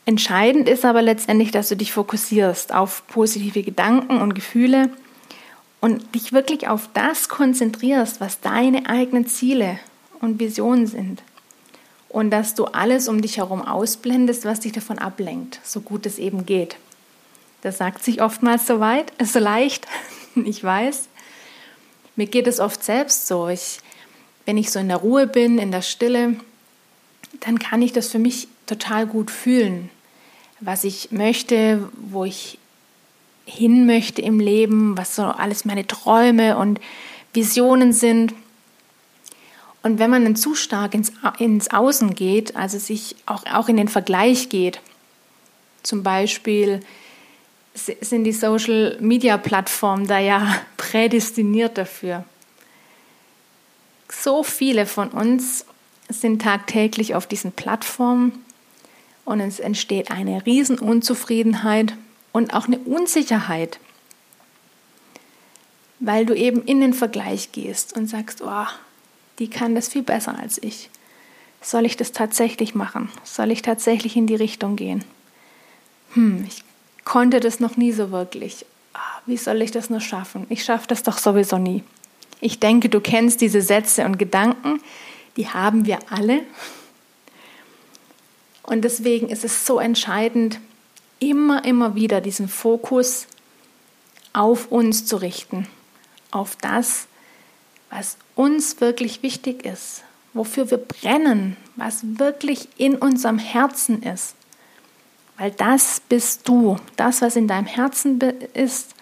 Entscheidend 0.06 0.68
ist 0.68 0.86
aber 0.86 1.04
letztendlich, 1.04 1.52
dass 1.52 1.70
du 1.70 1.76
dich 1.76 1.94
fokussierst 1.94 2.74
auf 2.74 3.06
positive 3.06 3.62
Gedanken 3.62 4.20
und 4.20 4.34
Gefühle 4.34 4.90
und 5.80 6.16
dich 6.16 6.34
wirklich 6.34 6.68
auf 6.68 6.90
das 6.96 7.30
konzentrierst, 7.30 8.20
was 8.20 8.40
deine 8.40 8.90
eigenen 8.90 9.28
Ziele 9.28 9.78
und 10.22 10.40
Visionen 10.40 10.88
sind. 10.88 11.22
Und 12.14 12.30
dass 12.30 12.54
du 12.54 12.66
alles 12.66 13.08
um 13.08 13.24
dich 13.24 13.38
herum 13.38 13.64
ausblendest, 13.64 14.46
was 14.46 14.60
dich 14.60 14.72
davon 14.72 15.00
ablenkt, 15.00 15.60
so 15.64 15.82
gut 15.82 16.06
es 16.06 16.20
eben 16.20 16.46
geht. 16.46 16.78
Das 17.64 17.80
sagt 17.80 18.04
sich 18.04 18.22
oftmals 18.22 18.68
so 18.68 18.80
weit, 18.80 19.12
so 19.24 19.40
leicht, 19.40 19.88
ich 20.36 20.64
weiß. 20.64 21.08
Mir 22.16 22.28
geht 22.28 22.46
es 22.46 22.60
oft 22.60 22.84
selbst 22.84 23.28
so. 23.28 23.48
Ich, 23.48 23.80
wenn 24.46 24.58
ich 24.58 24.70
so 24.70 24.78
in 24.78 24.90
der 24.90 24.98
Ruhe 24.98 25.26
bin, 25.26 25.58
in 25.58 25.72
der 25.72 25.82
Stille, 25.82 26.36
dann 27.40 27.58
kann 27.58 27.82
ich 27.82 27.94
das 27.94 28.10
für 28.10 28.20
mich 28.20 28.48
total 28.68 29.08
gut 29.08 29.32
fühlen, 29.32 29.90
was 30.60 30.84
ich 30.84 31.12
möchte, 31.12 31.90
wo 31.96 32.26
ich 32.26 32.60
hin 33.46 33.88
möchte 33.88 34.22
im 34.22 34.40
Leben, 34.40 34.96
was 34.98 35.16
so 35.16 35.24
alles 35.24 35.66
meine 35.66 35.88
Träume 35.88 36.58
und 36.58 36.80
Visionen 37.34 37.92
sind. 37.92 38.36
Und 39.84 40.00
wenn 40.00 40.10
man 40.10 40.24
dann 40.24 40.38
zu 40.38 40.56
stark 40.56 40.94
ins, 40.94 41.12
ins 41.40 41.70
Außen 41.70 42.16
geht, 42.16 42.56
also 42.56 42.80
sich 42.80 43.18
auch, 43.26 43.46
auch 43.46 43.68
in 43.68 43.78
den 43.78 43.90
Vergleich 43.90 44.48
geht, 44.48 44.80
zum 45.84 46.04
Beispiel 46.04 46.80
sind 47.76 48.24
die 48.24 48.32
Social-Media-Plattformen 48.32 50.08
da 50.08 50.20
ja 50.20 50.56
prädestiniert 50.78 51.78
dafür. 51.78 52.24
So 54.10 54.44
viele 54.44 54.86
von 54.86 55.10
uns 55.10 55.66
sind 56.08 56.42
tagtäglich 56.42 57.16
auf 57.16 57.28
diesen 57.28 57.52
Plattformen 57.52 58.46
und 59.26 59.40
es 59.42 59.60
entsteht 59.60 60.12
eine 60.12 60.46
Riesenunzufriedenheit 60.46 61.96
und 62.32 62.54
auch 62.54 62.68
eine 62.68 62.78
Unsicherheit, 62.80 63.80
weil 66.00 66.26
du 66.26 66.36
eben 66.36 66.64
in 66.64 66.80
den 66.80 66.94
Vergleich 66.94 67.52
gehst 67.52 67.98
und 67.98 68.08
sagst, 68.08 68.42
oh, 68.42 68.66
die 69.40 69.50
kann 69.50 69.76
das 69.76 69.88
viel 69.88 70.04
besser 70.04 70.38
als 70.38 70.62
ich. 70.62 70.90
Soll 71.62 71.86
ich 71.86 71.98
das 71.98 72.12
tatsächlich 72.12 72.76
machen? 72.76 73.10
Soll 73.24 73.52
ich 73.52 73.62
tatsächlich 73.62 74.16
in 74.16 74.28
die 74.28 74.36
Richtung 74.36 74.76
gehen? 74.76 75.04
Hm, 76.14 76.46
ich 76.48 76.64
konnte 77.06 77.40
das 77.40 77.60
noch 77.60 77.78
nie 77.78 77.92
so 77.92 78.12
wirklich. 78.12 78.66
Ah, 78.94 79.22
wie 79.26 79.38
soll 79.38 79.62
ich 79.62 79.72
das 79.72 79.90
nur 79.90 80.02
schaffen? 80.02 80.46
Ich 80.50 80.64
schaffe 80.64 80.88
das 80.88 81.04
doch 81.04 81.18
sowieso 81.18 81.58
nie. 81.58 81.84
Ich 82.42 82.60
denke, 82.60 82.90
du 82.90 83.00
kennst 83.00 83.42
diese 83.42 83.62
Sätze 83.62 84.06
und 84.06 84.20
Gedanken, 84.20 84.82
die 85.38 85.48
haben 85.48 85.86
wir 85.86 86.00
alle. 86.10 86.42
Und 88.64 88.82
deswegen 88.82 89.30
ist 89.30 89.44
es 89.44 89.66
so 89.66 89.80
entscheidend, 89.80 90.60
immer, 91.20 91.64
immer 91.64 91.96
wieder 91.96 92.22
diesen 92.22 92.48
Fokus 92.48 93.28
auf 94.34 94.72
uns 94.72 95.06
zu 95.06 95.18
richten, 95.18 95.68
auf 96.32 96.56
das, 96.58 97.08
was 97.90 98.18
uns 98.36 98.80
wirklich 98.82 99.24
wichtig 99.24 99.66
ist, 99.66 100.04
wofür 100.34 100.70
wir 100.72 100.78
brennen, 100.78 101.58
was 101.76 102.02
wirklich 102.04 102.68
in 102.78 102.96
unserem 102.96 103.40
Herzen 103.40 104.04
ist. 104.04 104.36
Weil 105.38 105.52
das 105.52 106.02
bist 106.08 106.48
du, 106.48 106.78
das, 106.96 107.22
was 107.22 107.36
in 107.36 107.48
deinem 107.48 107.66
Herzen 107.66 108.20
ist 108.54 108.96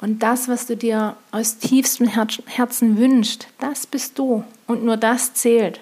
und 0.00 0.22
das, 0.22 0.48
was 0.48 0.66
du 0.66 0.76
dir 0.76 1.16
aus 1.32 1.58
tiefstem 1.58 2.08
Herzen 2.08 2.98
wünschst, 2.98 3.48
das 3.58 3.86
bist 3.86 4.18
du 4.18 4.44
und 4.66 4.84
nur 4.84 4.96
das 4.96 5.34
zählt. 5.34 5.80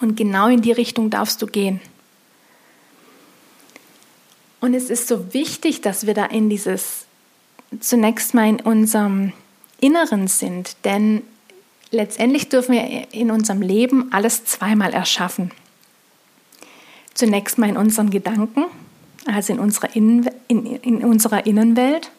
Und 0.00 0.16
genau 0.16 0.48
in 0.48 0.62
die 0.62 0.72
Richtung 0.72 1.10
darfst 1.10 1.40
du 1.40 1.46
gehen. 1.46 1.80
Und 4.60 4.74
es 4.74 4.90
ist 4.90 5.08
so 5.08 5.32
wichtig, 5.32 5.80
dass 5.80 6.06
wir 6.06 6.14
da 6.14 6.24
in 6.26 6.48
dieses, 6.50 7.04
zunächst 7.80 8.34
mal 8.34 8.48
in 8.48 8.60
unserem 8.60 9.32
Inneren 9.80 10.28
sind, 10.28 10.76
denn 10.84 11.22
letztendlich 11.90 12.48
dürfen 12.48 12.72
wir 12.74 13.12
in 13.12 13.30
unserem 13.30 13.62
Leben 13.62 14.12
alles 14.12 14.44
zweimal 14.44 14.92
erschaffen. 14.92 15.50
Zunächst 17.14 17.58
mal 17.58 17.68
in 17.68 17.76
unseren 17.76 18.10
Gedanken, 18.10 18.64
also 19.26 19.52
in 19.52 19.58
unserer, 19.58 19.94
Innen, 19.96 20.28
in, 20.48 20.66
in 20.66 21.04
unserer 21.04 21.46
Innenwelt 21.46 22.10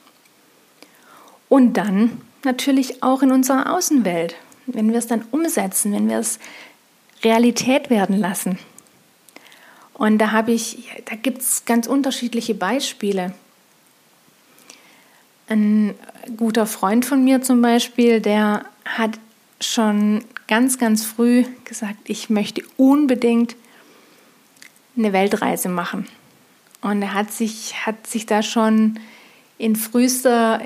und 1.50 1.74
dann 1.74 2.22
natürlich 2.44 3.04
auch 3.04 3.22
in 3.22 3.32
unserer 3.32 3.74
Außenwelt, 3.74 4.36
wenn 4.66 4.92
wir 4.92 5.00
es 5.00 5.08
dann 5.08 5.26
umsetzen, 5.32 5.94
wenn 5.94 6.10
wir 6.10 6.20
es 6.20 6.40
Realität 7.24 7.90
werden 7.90 8.18
lassen. 8.18 8.60
Und 9.94 10.20
da 10.20 10.32
habe 10.32 10.52
ich, 10.52 10.90
da 11.06 11.16
gibt 11.16 11.42
es 11.42 11.66
ganz 11.66 11.88
unterschiedliche 11.88 12.54
Beispiele. 12.54 13.34
Ein 15.50 15.96
guter 16.36 16.68
Freund 16.68 17.06
von 17.06 17.24
mir 17.24 17.42
zum 17.42 17.62
Beispiel, 17.62 18.22
der 18.22 18.66
hat 18.86 19.18
schon 19.60 20.24
ganz, 20.48 20.78
ganz 20.78 21.06
früh 21.06 21.46
gesagt, 21.66 22.10
ich 22.10 22.30
möchte 22.30 22.64
unbedingt 22.78 23.56
eine 24.98 25.14
Weltreise 25.14 25.70
machen. 25.70 26.08
Und 26.82 27.02
er 27.02 27.14
hat 27.14 27.32
sich, 27.32 27.86
hat 27.86 28.08
sich 28.08 28.26
da 28.26 28.44
schon 28.44 29.00
in 29.58 29.76
frühester, 29.76 30.62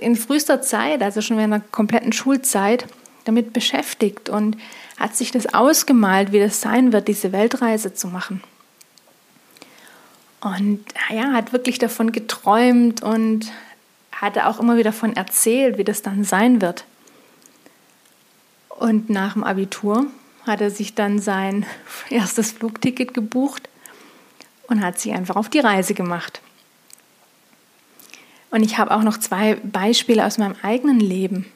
in 0.00 0.16
frühester 0.16 0.60
Zeit, 0.60 1.02
also 1.02 1.20
schon 1.20 1.36
während 1.36 1.54
der 1.54 1.60
kompletten 1.70 2.12
Schulzeit, 2.12 2.86
damit 3.24 3.52
beschäftigt 3.52 4.28
und 4.28 4.56
hat 4.98 5.16
sich 5.16 5.30
das 5.30 5.52
ausgemalt, 5.52 6.32
wie 6.32 6.40
das 6.40 6.60
sein 6.60 6.92
wird, 6.92 7.08
diese 7.08 7.32
Weltreise 7.32 7.92
zu 7.94 8.08
machen. 8.08 8.42
Und 10.40 10.84
ja, 11.10 11.32
hat 11.32 11.52
wirklich 11.52 11.78
davon 11.78 12.12
geträumt 12.12 13.02
und 13.02 13.50
hatte 14.12 14.46
auch 14.46 14.60
immer 14.60 14.74
wieder 14.76 14.92
davon 14.92 15.14
erzählt, 15.14 15.76
wie 15.76 15.84
das 15.84 16.02
dann 16.02 16.24
sein 16.24 16.60
wird. 16.60 16.84
Und 18.78 19.08
nach 19.08 19.32
dem 19.32 19.44
Abitur 19.44 20.06
hat 20.46 20.60
er 20.60 20.70
sich 20.70 20.94
dann 20.94 21.18
sein 21.18 21.66
erstes 22.10 22.52
Flugticket 22.52 23.14
gebucht 23.14 23.68
und 24.68 24.84
hat 24.84 24.98
sich 24.98 25.12
einfach 25.12 25.36
auf 25.36 25.48
die 25.48 25.60
Reise 25.60 25.94
gemacht. 25.94 26.40
Und 28.50 28.62
ich 28.62 28.78
habe 28.78 28.94
auch 28.94 29.02
noch 29.02 29.18
zwei 29.18 29.56
Beispiele 29.56 30.24
aus 30.24 30.38
meinem 30.38 30.56
eigenen 30.62 31.00
Leben. 31.00 31.46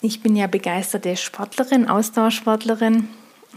Ich 0.00 0.22
bin 0.22 0.36
ja 0.36 0.46
begeisterte 0.46 1.16
Sportlerin, 1.16 1.88
Ausdauersportlerin, 1.88 3.08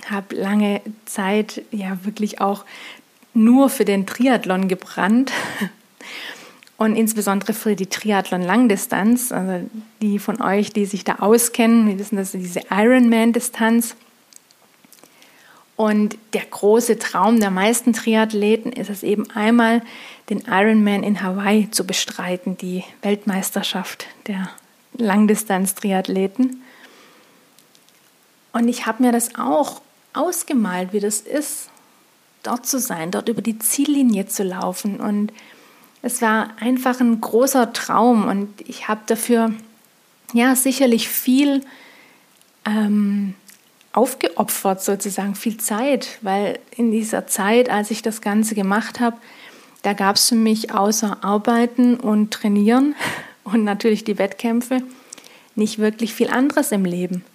habe 0.09 0.35
lange 0.35 0.81
Zeit 1.05 1.63
ja 1.71 2.03
wirklich 2.03 2.41
auch 2.41 2.65
nur 3.33 3.69
für 3.69 3.85
den 3.85 4.05
Triathlon 4.05 4.67
gebrannt 4.67 5.31
und 6.79 6.95
insbesondere 6.95 7.51
für 7.51 7.75
die 7.75 7.87
Triathlon-Langdistanz. 7.87 9.33
Also 9.33 9.69
die 10.01 10.17
von 10.17 10.41
euch, 10.41 10.71
die 10.71 10.85
sich 10.85 11.03
da 11.03 11.15
auskennen, 11.15 11.87
die 11.87 11.99
wissen, 11.99 12.15
dass 12.15 12.31
diese 12.31 12.61
Ironman-Distanz. 12.71 13.97
Und 15.75 16.17
der 16.31 16.45
große 16.45 16.97
Traum 16.97 17.41
der 17.41 17.51
meisten 17.51 17.91
Triathleten 17.91 18.71
ist 18.71 18.89
es 18.89 19.03
eben 19.03 19.29
einmal, 19.31 19.81
den 20.29 20.43
Ironman 20.47 21.03
in 21.03 21.21
Hawaii 21.21 21.69
zu 21.69 21.85
bestreiten, 21.85 22.57
die 22.57 22.85
Weltmeisterschaft 23.01 24.07
der 24.27 24.49
Langdistanz-Triathleten. 24.93 26.63
Und 28.53 28.69
ich 28.69 28.85
habe 28.85 29.03
mir 29.03 29.11
das 29.11 29.35
auch 29.35 29.81
ausgemalt, 30.13 30.93
wie 30.93 31.01
das 31.01 31.19
ist, 31.19 31.69
dort 32.43 32.65
zu 32.65 32.79
sein, 32.79 33.11
dort 33.11 33.27
über 33.27 33.41
die 33.41 33.59
Ziellinie 33.59 34.27
zu 34.27 34.43
laufen 34.43 35.01
und 35.01 35.33
es 36.01 36.21
war 36.21 36.49
einfach 36.59 36.99
ein 36.99 37.19
großer 37.19 37.73
Traum 37.73 38.27
und 38.27 38.49
ich 38.67 38.87
habe 38.87 39.01
dafür 39.05 39.53
ja 40.33 40.55
sicherlich 40.55 41.09
viel 41.09 41.61
ähm, 42.65 43.35
aufgeopfert, 43.91 44.83
sozusagen 44.83 45.35
viel 45.35 45.57
Zeit, 45.57 46.19
weil 46.21 46.59
in 46.75 46.91
dieser 46.91 47.27
Zeit, 47.27 47.69
als 47.69 47.91
ich 47.91 48.01
das 48.01 48.21
Ganze 48.21 48.55
gemacht 48.55 48.99
habe, 48.99 49.17
da 49.81 49.93
gab 49.93 50.15
es 50.15 50.29
für 50.29 50.35
mich 50.35 50.73
außer 50.73 51.17
Arbeiten 51.21 51.95
und 51.95 52.31
Trainieren 52.31 52.95
und 53.43 53.63
natürlich 53.63 54.03
die 54.03 54.17
Wettkämpfe 54.17 54.81
nicht 55.55 55.79
wirklich 55.79 56.13
viel 56.13 56.29
anderes 56.29 56.71
im 56.71 56.85
Leben. 56.85 57.25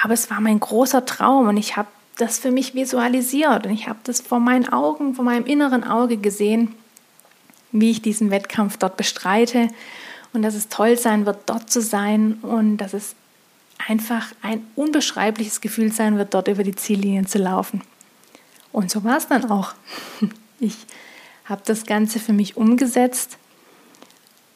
Aber 0.00 0.14
es 0.14 0.30
war 0.30 0.40
mein 0.40 0.60
großer 0.60 1.04
Traum 1.04 1.48
und 1.48 1.56
ich 1.56 1.76
habe 1.76 1.88
das 2.18 2.38
für 2.38 2.50
mich 2.50 2.74
visualisiert 2.74 3.66
und 3.66 3.72
ich 3.72 3.88
habe 3.88 3.98
das 4.04 4.20
vor 4.20 4.38
meinen 4.38 4.68
Augen, 4.68 5.14
vor 5.14 5.24
meinem 5.24 5.46
inneren 5.46 5.82
Auge 5.82 6.18
gesehen 6.18 6.74
wie 7.72 7.90
ich 7.90 8.02
diesen 8.02 8.30
Wettkampf 8.30 8.76
dort 8.76 8.96
bestreite 8.96 9.68
und 10.32 10.42
dass 10.42 10.54
es 10.54 10.68
toll 10.68 10.96
sein 10.96 11.26
wird, 11.26 11.38
dort 11.46 11.70
zu 11.70 11.80
sein 11.80 12.34
und 12.42 12.78
dass 12.78 12.94
es 12.94 13.14
einfach 13.88 14.26
ein 14.42 14.66
unbeschreibliches 14.76 15.60
Gefühl 15.60 15.92
sein 15.92 16.18
wird, 16.18 16.34
dort 16.34 16.48
über 16.48 16.64
die 16.64 16.74
Ziellinien 16.74 17.26
zu 17.26 17.38
laufen. 17.38 17.82
Und 18.72 18.90
so 18.90 19.04
war 19.04 19.16
es 19.16 19.28
dann 19.28 19.50
auch. 19.50 19.74
Ich 20.62 20.76
habe 21.46 21.62
das 21.64 21.86
Ganze 21.86 22.20
für 22.20 22.34
mich 22.34 22.58
umgesetzt. 22.58 23.38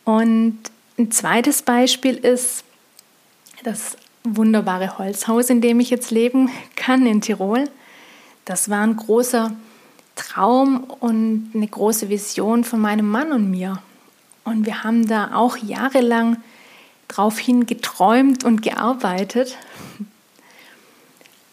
Und 0.04 0.58
ein 0.98 1.10
zweites 1.10 1.62
Beispiel 1.62 2.16
ist 2.16 2.62
das 3.62 3.96
wunderbare 4.22 4.98
Holzhaus, 4.98 5.48
in 5.48 5.62
dem 5.62 5.80
ich 5.80 5.88
jetzt 5.88 6.10
leben 6.10 6.50
kann 6.76 7.06
in 7.06 7.22
Tirol. 7.22 7.70
Das 8.44 8.68
war 8.68 8.82
ein 8.82 8.96
großer 8.96 9.56
Traum 10.14 10.84
und 10.84 11.50
eine 11.54 11.66
große 11.66 12.08
Vision 12.08 12.64
von 12.64 12.80
meinem 12.80 13.10
Mann 13.10 13.32
und 13.32 13.50
mir. 13.50 13.80
Und 14.44 14.66
wir 14.66 14.84
haben 14.84 15.06
da 15.06 15.34
auch 15.34 15.56
jahrelang 15.56 16.36
drauf 17.08 17.38
hin 17.38 17.66
geträumt 17.66 18.44
und 18.44 18.62
gearbeitet. 18.62 19.56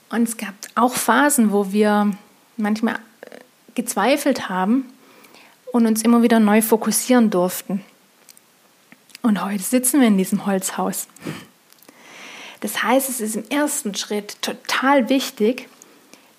Und 0.10 0.24
es 0.24 0.38
gab 0.38 0.54
auch 0.76 0.94
Phasen, 0.94 1.52
wo 1.52 1.72
wir 1.72 2.12
manchmal 2.58 2.96
äh, 2.96 3.40
gezweifelt 3.76 4.50
haben 4.50 4.86
und 5.72 5.88
uns 5.88 6.02
immer 6.02 6.22
wieder 6.22 6.40
neu 6.40 6.62
fokussieren 6.62 7.30
durften. 7.30 7.84
Und 9.22 9.44
heute 9.44 9.64
sitzen 9.64 10.02
wir 10.02 10.08
in 10.08 10.18
diesem 10.18 10.46
Holzhaus. 10.46 11.08
Das 12.60 12.84
heißt, 12.84 13.10
es 13.10 13.22
ist 13.22 13.36
im 13.36 13.50
ersten 13.50 13.96
Schritt 13.96 14.42
total 14.42 15.10
wichtig, 15.10 15.68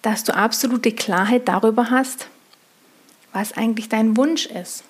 dass 0.03 0.25
du 0.25 0.35
absolute 0.35 0.93
Klarheit 0.93 1.49
darüber 1.49 1.91
hast, 1.91 2.29
was 3.33 3.53
eigentlich 3.53 3.89
dein 3.89 4.17
Wunsch 4.17 4.47
ist. 4.47 4.85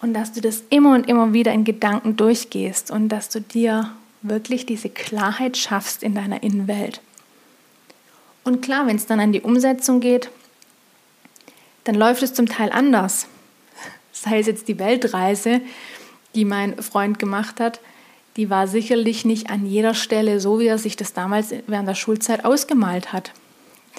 Und 0.00 0.14
dass 0.14 0.32
du 0.32 0.40
das 0.40 0.62
immer 0.70 0.94
und 0.94 1.08
immer 1.08 1.32
wieder 1.32 1.52
in 1.52 1.64
Gedanken 1.64 2.16
durchgehst 2.16 2.90
und 2.90 3.08
dass 3.08 3.28
du 3.28 3.40
dir 3.40 3.90
wirklich 4.22 4.66
diese 4.66 4.88
Klarheit 4.88 5.56
schaffst 5.56 6.02
in 6.02 6.14
deiner 6.14 6.42
Innenwelt. 6.42 7.00
Und 8.44 8.60
klar, 8.62 8.86
wenn 8.86 8.96
es 8.96 9.06
dann 9.06 9.20
an 9.20 9.32
die 9.32 9.40
Umsetzung 9.40 10.00
geht, 10.00 10.30
dann 11.84 11.94
läuft 11.94 12.22
es 12.22 12.34
zum 12.34 12.46
Teil 12.46 12.70
anders. 12.70 13.26
Sei 14.12 14.38
es 14.38 14.46
jetzt 14.46 14.68
die 14.68 14.78
Weltreise, 14.78 15.60
die 16.34 16.44
mein 16.44 16.80
Freund 16.82 17.18
gemacht 17.18 17.60
hat, 17.60 17.80
die 18.36 18.50
war 18.50 18.66
sicherlich 18.66 19.24
nicht 19.24 19.48
an 19.50 19.64
jeder 19.64 19.94
Stelle 19.94 20.40
so, 20.40 20.58
wie 20.58 20.66
er 20.66 20.78
sich 20.78 20.96
das 20.96 21.12
damals 21.12 21.54
während 21.66 21.88
der 21.88 21.94
Schulzeit 21.94 22.44
ausgemalt 22.44 23.12
hat. 23.12 23.32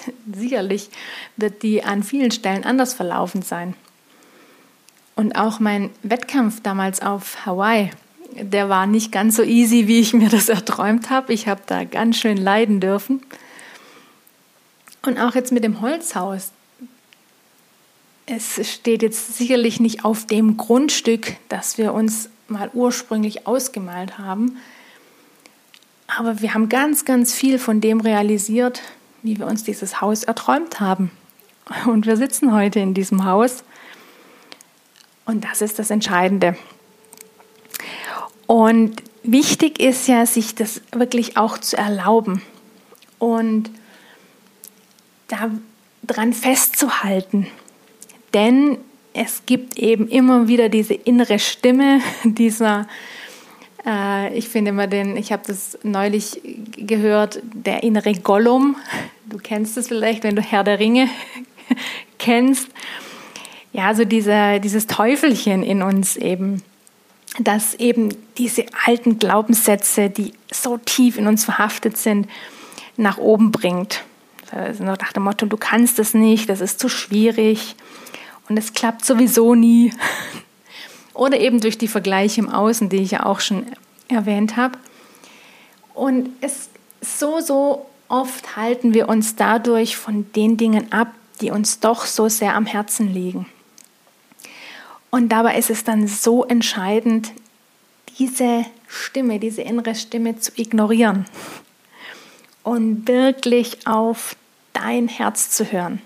sicherlich 0.32 0.90
wird 1.36 1.62
die 1.62 1.84
an 1.84 2.02
vielen 2.02 2.30
Stellen 2.30 2.64
anders 2.64 2.94
verlaufen 2.94 3.42
sein. 3.42 3.74
Und 5.14 5.34
auch 5.34 5.60
mein 5.60 5.90
Wettkampf 6.02 6.60
damals 6.62 7.00
auf 7.00 7.46
Hawaii, 7.46 7.90
der 8.32 8.68
war 8.68 8.86
nicht 8.86 9.12
ganz 9.12 9.36
so 9.36 9.42
easy, 9.42 9.86
wie 9.86 10.00
ich 10.00 10.12
mir 10.12 10.28
das 10.28 10.48
erträumt 10.48 11.08
habe. 11.08 11.32
Ich 11.32 11.48
habe 11.48 11.62
da 11.66 11.84
ganz 11.84 12.18
schön 12.18 12.36
leiden 12.36 12.80
dürfen. 12.80 13.22
Und 15.02 15.18
auch 15.18 15.34
jetzt 15.34 15.52
mit 15.52 15.64
dem 15.64 15.80
Holzhaus. 15.80 16.50
Es 18.26 18.60
steht 18.68 19.02
jetzt 19.02 19.38
sicherlich 19.38 19.78
nicht 19.80 20.04
auf 20.04 20.26
dem 20.26 20.56
Grundstück, 20.56 21.36
das 21.48 21.78
wir 21.78 21.94
uns 21.94 22.28
mal 22.48 22.70
ursprünglich 22.74 23.46
ausgemalt 23.46 24.18
haben. 24.18 24.58
Aber 26.08 26.40
wir 26.40 26.54
haben 26.54 26.68
ganz, 26.68 27.04
ganz 27.04 27.32
viel 27.32 27.58
von 27.58 27.80
dem 27.80 28.00
realisiert, 28.00 28.82
wie 29.26 29.38
wir 29.38 29.46
uns 29.46 29.64
dieses 29.64 30.00
Haus 30.00 30.22
erträumt 30.22 30.78
haben. 30.80 31.10
Und 31.86 32.06
wir 32.06 32.16
sitzen 32.16 32.54
heute 32.54 32.78
in 32.78 32.94
diesem 32.94 33.24
Haus. 33.24 33.64
Und 35.24 35.44
das 35.44 35.60
ist 35.60 35.80
das 35.80 35.90
Entscheidende. 35.90 36.56
Und 38.46 39.02
wichtig 39.24 39.80
ist 39.80 40.06
ja, 40.06 40.24
sich 40.26 40.54
das 40.54 40.80
wirklich 40.92 41.36
auch 41.36 41.58
zu 41.58 41.76
erlauben 41.76 42.40
und 43.18 43.70
daran 45.26 46.32
festzuhalten. 46.32 47.48
Denn 48.32 48.78
es 49.12 49.42
gibt 49.46 49.76
eben 49.78 50.06
immer 50.06 50.46
wieder 50.46 50.68
diese 50.68 50.94
innere 50.94 51.40
Stimme, 51.40 52.00
dieser 52.24 52.86
ich 54.34 54.48
finde 54.48 54.70
immer 54.70 54.88
den, 54.88 55.16
ich 55.16 55.30
habe 55.30 55.44
das 55.46 55.78
neulich 55.84 56.40
gehört, 56.76 57.40
der 57.52 57.84
innere 57.84 58.14
Gollum. 58.14 58.76
Du 59.26 59.38
kennst 59.38 59.76
es 59.76 59.88
vielleicht, 59.88 60.24
wenn 60.24 60.34
du 60.34 60.42
Herr 60.42 60.64
der 60.64 60.80
Ringe 60.80 61.08
kennst. 62.18 62.68
Ja, 63.72 63.94
so 63.94 64.04
dieser, 64.04 64.58
dieses 64.58 64.88
Teufelchen 64.88 65.62
in 65.62 65.82
uns 65.82 66.16
eben, 66.16 66.62
dass 67.38 67.74
eben 67.74 68.08
diese 68.38 68.64
alten 68.86 69.18
Glaubenssätze, 69.18 70.10
die 70.10 70.32
so 70.50 70.78
tief 70.78 71.16
in 71.16 71.28
uns 71.28 71.44
verhaftet 71.44 71.96
sind, 71.96 72.28
nach 72.96 73.18
oben 73.18 73.52
bringt. 73.52 74.02
Also 74.50 74.82
nach 74.82 75.12
dem 75.12 75.24
Motto, 75.24 75.46
du 75.46 75.56
kannst 75.56 75.98
es 75.98 76.14
nicht, 76.14 76.48
das 76.48 76.60
ist 76.60 76.80
zu 76.80 76.88
schwierig. 76.88 77.76
und 78.48 78.56
es 78.56 78.72
klappt 78.72 79.04
sowieso 79.04 79.54
nie. 79.54 79.92
Oder 81.16 81.40
eben 81.40 81.60
durch 81.60 81.78
die 81.78 81.88
Vergleiche 81.88 82.40
im 82.40 82.50
Außen, 82.50 82.88
die 82.88 82.98
ich 82.98 83.12
ja 83.12 83.24
auch 83.24 83.40
schon 83.40 83.66
erwähnt 84.08 84.56
habe. 84.56 84.78
Und 85.94 86.28
es 86.42 86.68
so, 87.00 87.40
so 87.40 87.86
oft 88.08 88.56
halten 88.56 88.94
wir 88.94 89.08
uns 89.08 89.34
dadurch 89.34 89.96
von 89.96 90.30
den 90.32 90.56
Dingen 90.56 90.92
ab, 90.92 91.08
die 91.40 91.50
uns 91.50 91.80
doch 91.80 92.04
so 92.04 92.28
sehr 92.28 92.54
am 92.54 92.66
Herzen 92.66 93.12
liegen. 93.12 93.46
Und 95.10 95.30
dabei 95.30 95.56
ist 95.56 95.70
es 95.70 95.84
dann 95.84 96.06
so 96.06 96.44
entscheidend, 96.44 97.32
diese 98.18 98.66
Stimme, 98.86 99.38
diese 99.38 99.62
innere 99.62 99.94
Stimme 99.94 100.38
zu 100.38 100.52
ignorieren 100.56 101.26
und 102.62 103.08
wirklich 103.08 103.86
auf 103.86 104.36
dein 104.72 105.08
Herz 105.08 105.50
zu 105.50 105.70
hören. 105.72 106.02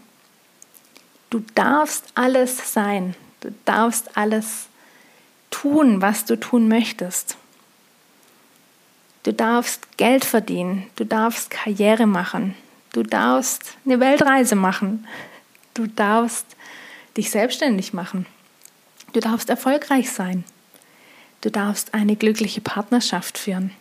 Du 1.31 1.43
darfst 1.55 2.05
alles 2.15 2.73
sein, 2.73 3.15
du 3.41 3.53
darfst 3.65 4.17
alles 4.17 4.70
tun, 5.51 6.01
was 6.01 6.25
du 6.25 6.37
tun 6.37 6.69
möchtest. 6.69 7.37
Du 9.23 9.33
darfst 9.35 9.99
Geld 9.99 10.25
verdienen, 10.25 10.87
du 10.97 11.05
darfst 11.05 11.51
Karriere 11.51 12.07
machen, 12.07 12.55
du 12.93 13.03
darfst 13.03 13.77
eine 13.85 14.01
Weltreise 14.01 14.55
machen, 14.55 15.07
du 15.75 15.87
darfst 15.87 16.47
dich 17.17 17.31
selbstständig 17.31 17.93
machen, 17.93 18.25
du 19.13 19.21
darfst 19.21 19.51
erfolgreich 19.51 20.11
sein, 20.11 20.45
du 21.43 21.51
darfst 21.51 21.93
eine 21.93 22.17
glückliche 22.17 22.63
Partnerschaft 22.63 23.37
führen, 23.37 23.73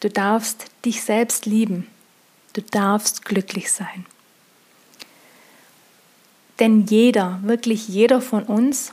du 0.00 0.10
darfst 0.10 0.66
dich 0.84 1.02
selbst 1.02 1.46
lieben, 1.46 1.86
du 2.52 2.60
darfst 2.60 3.24
glücklich 3.24 3.72
sein. 3.72 4.04
Denn 6.58 6.84
jeder, 6.86 7.40
wirklich 7.42 7.88
jeder 7.88 8.20
von 8.20 8.44
uns 8.44 8.92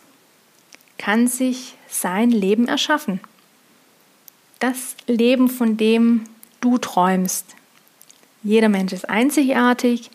kann 0.98 1.28
sich 1.28 1.76
sein 1.90 2.32
Leben 2.32 2.68
erschaffen. 2.68 3.20
Das 4.60 4.96
Leben, 5.08 5.48
von 5.48 5.78
dem 5.78 6.26
du 6.62 6.78
träumst. 6.78 7.56
Jeder 8.44 8.70
Mensch 8.70 8.94
ist 8.94 9.10
einzigartig, 9.10 10.12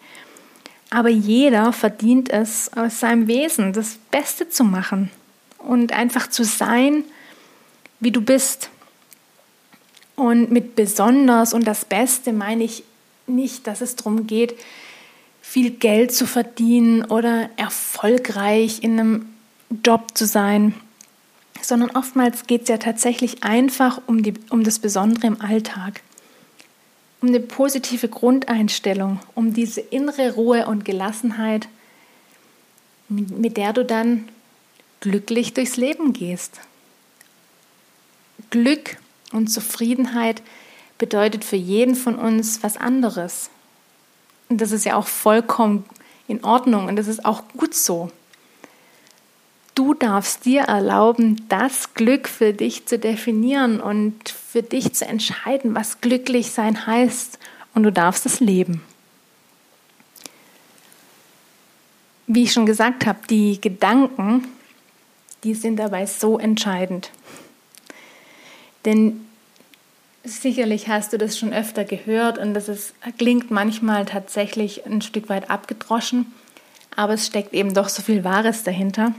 aber 0.91 1.09
jeder 1.09 1.73
verdient 1.73 2.31
es 2.31 2.73
aus 2.75 3.01
seinem 3.01 3.27
Wesen, 3.27 3.73
das 3.73 3.99
Beste 4.11 4.49
zu 4.49 4.65
machen 4.65 5.11
und 5.59 5.93
einfach 5.93 6.29
zu 6.29 6.45
sein, 6.45 7.05
wie 8.01 8.11
du 8.11 8.21
bist. 8.21 8.71
Und 10.17 10.51
mit 10.51 10.77
besonders 10.77 11.53
und 11.53 11.67
das 11.67 11.85
Beste 11.85 12.33
meine 12.33 12.65
ich 12.65 12.85
nicht, 13.27 13.67
dass 13.67 13.81
es 13.81 13.97
darum 13.97 14.27
geht, 14.27 14.55
viel 15.43 15.71
Geld 15.71 16.13
zu 16.13 16.27
verdienen 16.27 17.05
oder 17.05 17.51
erfolgreich 17.57 18.83
in 18.83 18.99
einem 18.99 19.35
Job 19.85 20.17
zu 20.17 20.27
sein, 20.27 20.75
sondern 21.67 21.91
oftmals 21.91 22.47
geht 22.47 22.63
es 22.63 22.69
ja 22.69 22.79
tatsächlich 22.79 23.43
einfach 23.43 24.01
um, 24.07 24.23
die, 24.23 24.35
um 24.51 24.65
das 24.65 24.79
Besondere 24.79 25.27
im 25.27 25.41
Alltag, 25.41 26.03
um 27.21 27.29
eine 27.29 27.41
positive 27.41 28.09
Grundeinstellung, 28.09 29.21
um 29.35 29.55
diese 29.55 29.81
innere 29.81 30.35
Ruhe 30.35 30.67
und 30.67 30.85
Gelassenheit, 30.85 31.69
mit, 33.09 33.57
der 33.57 33.73
du 33.73 33.85
dann 33.85 34.29
glücklich 35.01 35.55
durchs 35.55 35.77
Leben 35.77 36.13
gehst. 36.13 36.61
Glück 38.51 38.97
und 39.33 39.49
Zufriedenheit 39.49 40.43
bedeutet 40.99 41.45
für 41.45 41.57
jeden 41.57 41.95
von 41.95 42.17
uns 42.17 42.63
was 42.63 42.77
anderes. 42.77 43.51
Und 44.49 44.61
das 44.61 44.73
ist 44.73 44.85
ja 44.85 44.97
auch 44.97 45.07
vollkommen 45.07 45.85
in 46.29 46.45
Ordnung 46.45 46.87
und 46.87 46.97
das 46.97 47.09
ist 47.09 47.25
auch 47.25 47.43
gut 47.57 47.75
so. 47.75 48.11
Du 49.75 49.93
darfst 49.93 50.45
dir 50.45 50.63
erlauben, 50.63 51.49
das 51.49 51.95
Glück 51.95 52.29
für 52.29 52.53
dich 52.53 52.87
zu 52.87 52.99
definieren 52.99 53.81
und 53.81 54.29
für 54.29 54.63
dich 54.63 54.95
zu 54.95 55.05
entscheiden, 55.05 55.75
was 55.75 56.01
glücklich 56.01 56.53
sein 56.53 56.87
heißt. 56.87 57.39
Und 57.75 57.83
du 57.83 57.91
darfst 57.91 58.25
es 58.25 58.39
leben. 58.39 58.83
Wie 62.29 62.45
ich 62.45 62.53
schon 62.53 62.67
gesagt 62.67 63.05
habe, 63.05 63.19
die 63.29 63.61
Gedanken, 63.61 64.47
die 65.43 65.55
sind 65.55 65.77
dabei 65.77 66.07
so 66.07 66.39
entscheidend. 66.39 67.11
Denn 68.85 69.27
sicherlich 70.23 70.89
hast 70.89 71.13
du 71.13 71.19
das 71.19 71.37
schon 71.37 71.53
öfter 71.53 71.85
gehört 71.85 72.39
und 72.39 72.55
das 72.55 72.69
ist, 72.69 72.95
klingt 73.19 73.51
manchmal 73.51 74.05
tatsächlich 74.07 74.87
ein 74.87 75.03
Stück 75.03 75.29
weit 75.29 75.51
abgedroschen, 75.51 76.33
aber 76.97 77.15
es 77.15 77.27
steckt 77.27 77.53
eben 77.53 77.75
doch 77.75 77.89
so 77.89 78.03
viel 78.03 78.25
Wahres 78.25 78.63
dahinter. 78.63 79.15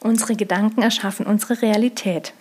Unsere 0.00 0.34
Gedanken 0.34 0.80
erschaffen 0.80 1.26
unsere 1.26 1.60
Realität. 1.60 2.32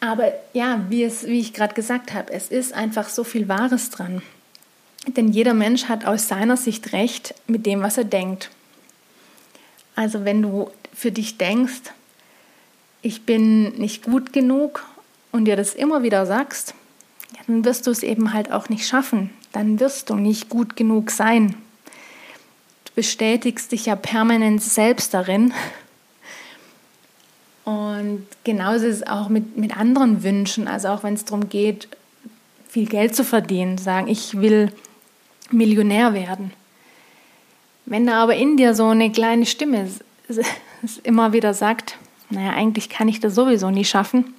Aber 0.00 0.32
ja, 0.52 0.84
wie, 0.88 1.04
es, 1.04 1.26
wie 1.26 1.40
ich 1.40 1.54
gerade 1.54 1.74
gesagt 1.74 2.12
habe, 2.12 2.32
es 2.32 2.48
ist 2.48 2.72
einfach 2.72 3.08
so 3.08 3.24
viel 3.24 3.48
Wahres 3.48 3.90
dran. 3.90 4.22
Denn 5.06 5.28
jeder 5.28 5.54
Mensch 5.54 5.84
hat 5.84 6.04
aus 6.04 6.28
seiner 6.28 6.58
Sicht 6.58 6.92
recht 6.92 7.34
mit 7.46 7.64
dem, 7.64 7.82
was 7.82 7.96
er 7.96 8.04
denkt. 8.04 8.50
Also 9.94 10.24
wenn 10.24 10.42
du 10.42 10.70
für 10.94 11.12
dich 11.12 11.38
denkst, 11.38 11.92
ich 13.02 13.24
bin 13.24 13.70
nicht 13.78 14.04
gut 14.04 14.32
genug 14.32 14.86
und 15.32 15.46
dir 15.46 15.56
das 15.56 15.74
immer 15.74 16.02
wieder 16.02 16.26
sagst, 16.26 16.74
dann 17.46 17.64
wirst 17.64 17.86
du 17.86 17.90
es 17.90 18.02
eben 18.02 18.34
halt 18.34 18.52
auch 18.52 18.68
nicht 18.68 18.86
schaffen. 18.86 19.30
Dann 19.52 19.80
wirst 19.80 20.10
du 20.10 20.14
nicht 20.14 20.50
gut 20.50 20.76
genug 20.76 21.10
sein 21.10 21.54
bestätigst 22.94 23.72
dich 23.72 23.86
ja 23.86 23.96
permanent 23.96 24.62
selbst 24.62 25.14
darin. 25.14 25.52
Und 27.64 28.26
genauso 28.44 28.86
ist 28.86 28.96
es 28.96 29.06
auch 29.06 29.28
mit, 29.28 29.56
mit 29.56 29.76
anderen 29.76 30.22
Wünschen, 30.22 30.66
also 30.66 30.88
auch 30.88 31.02
wenn 31.02 31.14
es 31.14 31.24
darum 31.24 31.48
geht, 31.48 31.88
viel 32.68 32.86
Geld 32.86 33.14
zu 33.14 33.24
verdienen, 33.24 33.78
sagen, 33.78 34.08
ich 34.08 34.40
will 34.40 34.72
Millionär 35.50 36.14
werden. 36.14 36.52
Wenn 37.86 38.06
da 38.06 38.22
aber 38.22 38.36
in 38.36 38.56
dir 38.56 38.74
so 38.74 38.86
eine 38.86 39.10
kleine 39.10 39.46
Stimme 39.46 39.88
immer 41.02 41.32
wieder 41.32 41.54
sagt, 41.54 41.98
naja, 42.30 42.50
eigentlich 42.50 42.88
kann 42.88 43.08
ich 43.08 43.20
das 43.20 43.34
sowieso 43.34 43.70
nie 43.70 43.84
schaffen, 43.84 44.34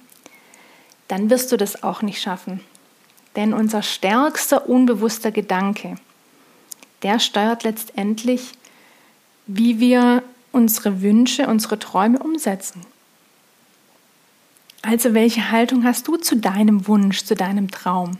dann 1.08 1.28
wirst 1.28 1.52
du 1.52 1.56
das 1.58 1.82
auch 1.82 2.00
nicht 2.00 2.22
schaffen. 2.22 2.60
Denn 3.36 3.52
unser 3.52 3.82
stärkster 3.82 4.68
unbewusster 4.68 5.30
Gedanke, 5.30 5.96
der 7.02 7.18
steuert 7.18 7.64
letztendlich, 7.64 8.52
wie 9.46 9.80
wir 9.80 10.22
unsere 10.52 11.02
Wünsche, 11.02 11.46
unsere 11.46 11.78
Träume 11.78 12.18
umsetzen. 12.18 12.82
Also 14.82 15.14
welche 15.14 15.50
Haltung 15.50 15.84
hast 15.84 16.08
du 16.08 16.16
zu 16.16 16.36
deinem 16.36 16.88
Wunsch, 16.88 17.24
zu 17.24 17.34
deinem 17.34 17.70
Traum? 17.70 18.18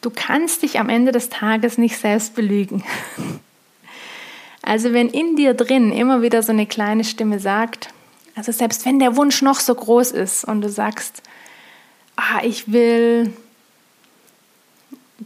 Du 0.00 0.10
kannst 0.10 0.62
dich 0.62 0.78
am 0.78 0.88
Ende 0.88 1.12
des 1.12 1.28
Tages 1.28 1.78
nicht 1.78 1.96
selbst 1.96 2.34
belügen. 2.34 2.84
Also 4.62 4.92
wenn 4.92 5.08
in 5.08 5.36
dir 5.36 5.54
drin 5.54 5.90
immer 5.90 6.20
wieder 6.20 6.42
so 6.42 6.52
eine 6.52 6.66
kleine 6.66 7.02
Stimme 7.02 7.40
sagt, 7.40 7.88
also 8.34 8.52
selbst 8.52 8.84
wenn 8.84 8.98
der 8.98 9.16
Wunsch 9.16 9.40
noch 9.40 9.58
so 9.58 9.74
groß 9.74 10.12
ist 10.12 10.44
und 10.44 10.60
du 10.60 10.68
sagst, 10.68 11.22
ah, 12.16 12.44
ich 12.44 12.70
will 12.70 13.32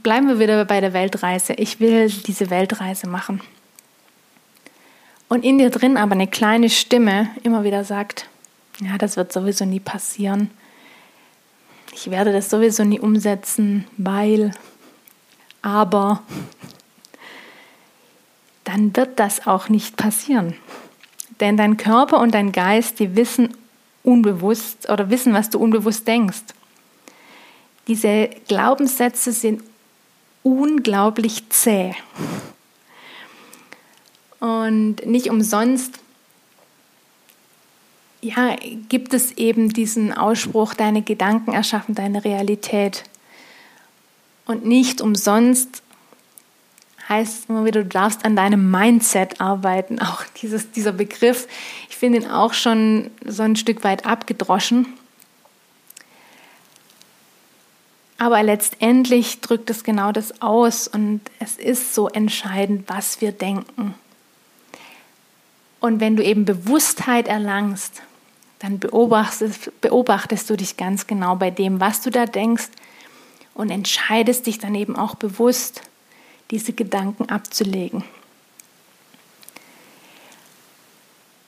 bleiben 0.05 0.29
wir 0.29 0.39
wieder 0.39 0.65
bei 0.67 0.81
der 0.81 0.93
Weltreise. 0.93 1.55
Ich 1.55 1.81
will 1.81 2.09
diese 2.09 2.51
Weltreise 2.51 3.09
machen. 3.09 3.41
Und 5.29 5.45
in 5.45 5.59
dir 5.59 5.71
drin 5.71 5.97
aber 5.97 6.13
eine 6.13 6.29
kleine 6.29 6.71
Stimme 6.71 7.31
immer 7.43 7.65
wieder 7.65 7.83
sagt, 7.83 8.29
ja, 8.81 8.97
das 8.99 9.17
wird 9.17 9.33
sowieso 9.33 9.65
nie 9.65 9.81
passieren. 9.81 10.51
Ich 11.93 12.11
werde 12.11 12.33
das 12.33 12.51
sowieso 12.51 12.85
nie 12.85 13.01
umsetzen, 13.01 13.87
weil, 13.97 14.53
aber, 15.63 16.23
dann 18.65 18.95
wird 18.95 19.19
das 19.19 19.47
auch 19.47 19.69
nicht 19.69 19.97
passieren. 19.97 20.55
Denn 21.41 21.57
dein 21.57 21.77
Körper 21.77 22.21
und 22.21 22.35
dein 22.35 22.53
Geist, 22.53 23.01
die 23.01 23.17
wissen 23.17 23.57
unbewusst 24.03 24.89
oder 24.91 25.09
wissen, 25.09 25.33
was 25.33 25.51
du 25.51 25.59
unbewusst 25.59 26.07
denkst. 26.07 26.43
Diese 27.89 28.29
Glaubenssätze 28.49 29.33
sind 29.33 29.63
unglaublich 30.45 31.49
zäh. 31.49 31.97
Und 34.39 35.05
nicht 35.05 35.29
umsonst 35.31 35.99
ja, 38.21 38.57
gibt 38.89 39.13
es 39.13 39.33
eben 39.33 39.71
diesen 39.71 40.13
Ausspruch, 40.13 40.75
deine 40.75 41.03
Gedanken 41.03 41.53
erschaffen 41.53 41.95
deine 41.95 42.25
Realität. 42.25 43.05
Und 44.47 44.65
nicht 44.65 45.01
umsonst 45.01 45.83
heißt 47.09 47.41
es 47.41 47.45
immer 47.51 47.67
wieder, 47.67 47.83
du 47.83 47.89
darfst 47.89 48.25
an 48.25 48.35
deinem 48.35 48.71
Mindset 48.71 49.41
arbeiten. 49.41 49.99
Auch 50.01 50.25
dieses, 50.41 50.71
dieser 50.71 50.93
Begriff, 50.93 51.47
ich 51.91 51.97
finde 51.97 52.21
ihn 52.21 52.31
auch 52.31 52.55
schon 52.55 53.11
so 53.27 53.43
ein 53.43 53.57
Stück 53.57 53.85
weit 53.85 54.07
abgedroschen. 54.07 54.87
Aber 58.19 58.43
letztendlich 58.43 59.41
drückt 59.41 59.71
es 59.71 59.83
genau 59.85 60.13
das 60.13 60.41
aus 60.41 60.87
und 60.87 61.21
es 61.41 61.57
ist 61.57 61.95
so 61.95 62.09
entscheidend, 62.09 62.89
was 62.89 63.21
wir 63.21 63.33
denken. 63.33 63.95
Und 65.81 66.01
wenn 66.01 66.17
du 66.17 66.25
eben 66.25 66.45
Bewusstheit 66.45 67.29
erlangst, 67.29 68.03
dann 68.61 68.79
beobachtest, 68.79 69.81
beobachtest 69.81 70.49
du 70.49 70.57
dich 70.57 70.77
ganz 70.77 71.07
genau 71.07 71.37
bei 71.37 71.51
dem, 71.51 71.81
was 71.81 72.01
du 72.01 72.11
da 72.11 72.25
denkst 72.25 72.69
und 73.53 73.71
entscheidest 73.71 74.47
dich 74.47 74.59
dann 74.59 74.75
eben 74.75 74.97
auch 74.97 75.17
bewusst, 75.17 75.83
diese 76.51 76.73
Gedanken 76.73 77.29
abzulegen. 77.29 78.05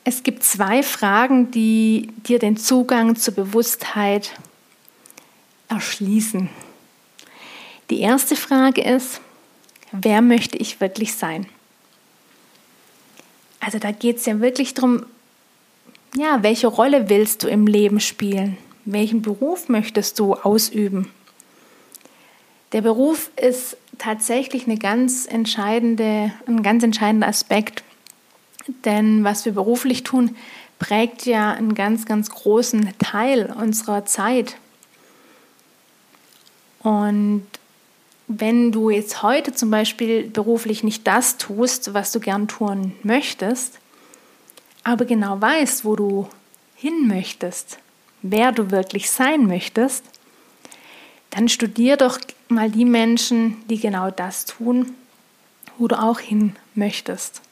Es 0.04 0.22
gibt 0.22 0.44
zwei 0.44 0.82
Fragen, 0.82 1.50
die 1.50 2.10
dir 2.28 2.38
den 2.38 2.56
Zugang 2.56 3.16
zur 3.16 3.34
Bewusstheit 3.34 4.32
erschließen. 5.68 6.48
Die 7.90 8.00
erste 8.00 8.36
Frage 8.36 8.82
ist, 8.82 9.20
wer 9.92 10.20
möchte 10.20 10.58
ich 10.58 10.80
wirklich 10.80 11.14
sein? 11.14 11.46
Also 13.60 13.78
da 13.78 13.90
geht 13.90 14.18
es 14.18 14.26
ja 14.26 14.40
wirklich 14.40 14.74
darum, 14.74 15.06
ja, 16.16 16.42
welche 16.42 16.66
Rolle 16.66 17.08
willst 17.08 17.42
du 17.42 17.48
im 17.48 17.66
Leben 17.66 18.00
spielen? 18.00 18.56
Welchen 18.84 19.22
Beruf 19.22 19.68
möchtest 19.68 20.18
du 20.18 20.34
ausüben? 20.34 21.10
Der 22.72 22.80
Beruf 22.80 23.30
ist 23.36 23.76
tatsächlich 23.98 24.66
eine 24.66 24.78
ganz 24.78 25.26
entscheidende, 25.26 26.32
ein 26.46 26.62
ganz 26.62 26.82
entscheidender 26.82 27.28
Aspekt, 27.28 27.82
denn 28.84 29.24
was 29.24 29.44
wir 29.44 29.52
beruflich 29.52 30.02
tun, 30.02 30.36
prägt 30.78 31.26
ja 31.26 31.52
einen 31.52 31.74
ganz, 31.74 32.06
ganz 32.06 32.30
großen 32.30 32.90
Teil 32.98 33.54
unserer 33.58 34.04
Zeit. 34.04 34.56
Und 36.86 37.48
wenn 38.28 38.70
du 38.70 38.90
jetzt 38.90 39.24
heute 39.24 39.52
zum 39.52 39.72
Beispiel 39.72 40.30
beruflich 40.30 40.84
nicht 40.84 41.04
das 41.04 41.36
tust, 41.36 41.94
was 41.94 42.12
du 42.12 42.20
gern 42.20 42.46
tun 42.46 42.92
möchtest, 43.02 43.80
aber 44.84 45.04
genau 45.04 45.40
weißt, 45.40 45.84
wo 45.84 45.96
du 45.96 46.28
hin 46.76 47.08
möchtest, 47.08 47.78
wer 48.22 48.52
du 48.52 48.70
wirklich 48.70 49.10
sein 49.10 49.48
möchtest, 49.48 50.04
dann 51.30 51.48
studier 51.48 51.96
doch 51.96 52.20
mal 52.46 52.70
die 52.70 52.84
Menschen, 52.84 53.56
die 53.68 53.80
genau 53.80 54.12
das 54.12 54.44
tun, 54.44 54.94
wo 55.78 55.88
du 55.88 56.00
auch 56.00 56.20
hin 56.20 56.54
möchtest. 56.76 57.42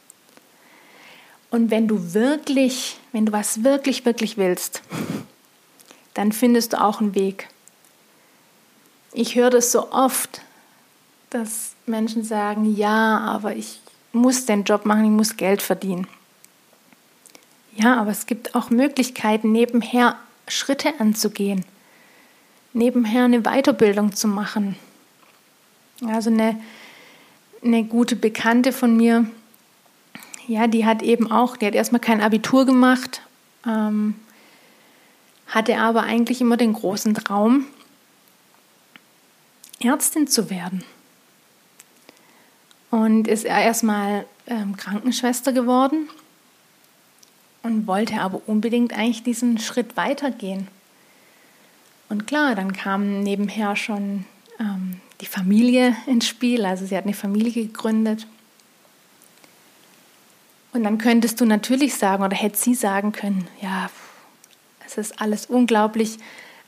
Und 1.50 1.72
wenn 1.72 1.88
du 1.88 2.14
wirklich, 2.14 2.98
wenn 3.10 3.26
du 3.26 3.32
was 3.32 3.64
wirklich, 3.64 4.06
wirklich 4.06 4.36
willst, 4.36 4.80
dann 6.14 6.30
findest 6.30 6.74
du 6.74 6.80
auch 6.80 7.00
einen 7.00 7.16
Weg. 7.16 7.48
Ich 9.16 9.36
höre 9.36 9.50
das 9.50 9.70
so 9.70 9.92
oft, 9.92 10.40
dass 11.30 11.76
Menschen 11.86 12.24
sagen, 12.24 12.74
ja, 12.74 13.18
aber 13.20 13.54
ich 13.54 13.80
muss 14.12 14.44
den 14.44 14.64
Job 14.64 14.86
machen, 14.86 15.04
ich 15.04 15.10
muss 15.10 15.36
Geld 15.36 15.62
verdienen. 15.62 16.08
Ja, 17.76 17.96
aber 18.00 18.10
es 18.10 18.26
gibt 18.26 18.56
auch 18.56 18.70
Möglichkeiten, 18.70 19.52
nebenher 19.52 20.16
Schritte 20.48 20.98
anzugehen, 20.98 21.64
nebenher 22.72 23.26
eine 23.26 23.42
Weiterbildung 23.42 24.16
zu 24.16 24.26
machen. 24.26 24.76
Also 26.04 26.30
eine, 26.30 26.60
eine 27.62 27.84
gute 27.84 28.16
Bekannte 28.16 28.72
von 28.72 28.96
mir, 28.96 29.26
ja, 30.48 30.66
die 30.66 30.84
hat 30.84 31.02
eben 31.02 31.30
auch, 31.30 31.56
die 31.56 31.66
hat 31.66 31.76
erstmal 31.76 32.00
kein 32.00 32.20
Abitur 32.20 32.66
gemacht, 32.66 33.22
ähm, 33.64 34.16
hatte 35.46 35.78
aber 35.78 36.02
eigentlich 36.02 36.40
immer 36.40 36.56
den 36.56 36.72
großen 36.72 37.14
Traum, 37.14 37.66
Ärztin 39.80 40.26
zu 40.26 40.50
werden. 40.50 40.84
Und 42.90 43.26
ist 43.26 43.44
erstmal 43.44 44.24
ähm, 44.46 44.76
Krankenschwester 44.76 45.52
geworden 45.52 46.08
und 47.62 47.86
wollte 47.86 48.20
aber 48.20 48.40
unbedingt 48.46 48.92
eigentlich 48.92 49.22
diesen 49.22 49.58
Schritt 49.58 49.96
weitergehen. 49.96 50.68
Und 52.08 52.26
klar, 52.26 52.54
dann 52.54 52.72
kam 52.72 53.22
nebenher 53.22 53.74
schon 53.74 54.26
ähm, 54.60 55.00
die 55.20 55.26
Familie 55.26 55.96
ins 56.06 56.28
Spiel, 56.28 56.64
also 56.64 56.86
sie 56.86 56.96
hat 56.96 57.04
eine 57.04 57.14
Familie 57.14 57.66
gegründet. 57.66 58.26
Und 60.72 60.84
dann 60.84 60.98
könntest 60.98 61.40
du 61.40 61.46
natürlich 61.46 61.94
sagen 61.94 62.22
oder 62.22 62.36
hätte 62.36 62.58
sie 62.58 62.74
sagen 62.74 63.12
können, 63.12 63.48
ja, 63.60 63.90
es 64.84 64.98
ist 64.98 65.20
alles 65.20 65.46
unglaublich 65.46 66.18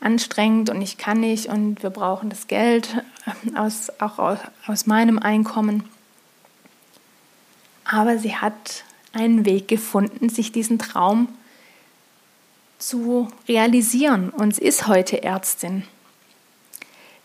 anstrengend 0.01 0.71
und 0.71 0.83
ich 0.83 0.99
kann 0.99 1.21
nicht 1.21 1.47
und 1.47 1.83
wir 1.83 1.91
brauchen 1.91 2.31
das 2.31 2.47
Geld 2.47 3.03
aus, 3.57 3.91
auch 3.99 4.19
aus, 4.19 4.39
aus 4.67 4.87
meinem 4.87 5.19
Einkommen. 5.19 5.85
Aber 7.85 8.19
sie 8.19 8.37
hat 8.37 8.85
einen 9.13 9.45
Weg 9.45 9.69
gefunden, 9.69 10.29
sich 10.29 10.53
diesen 10.53 10.79
Traum 10.79 11.29
zu 12.79 13.29
realisieren 13.49 14.31
und 14.31 14.57
sie 14.57 14.65
ist 14.65 14.87
heute 14.87 15.23
Ärztin. 15.23 15.85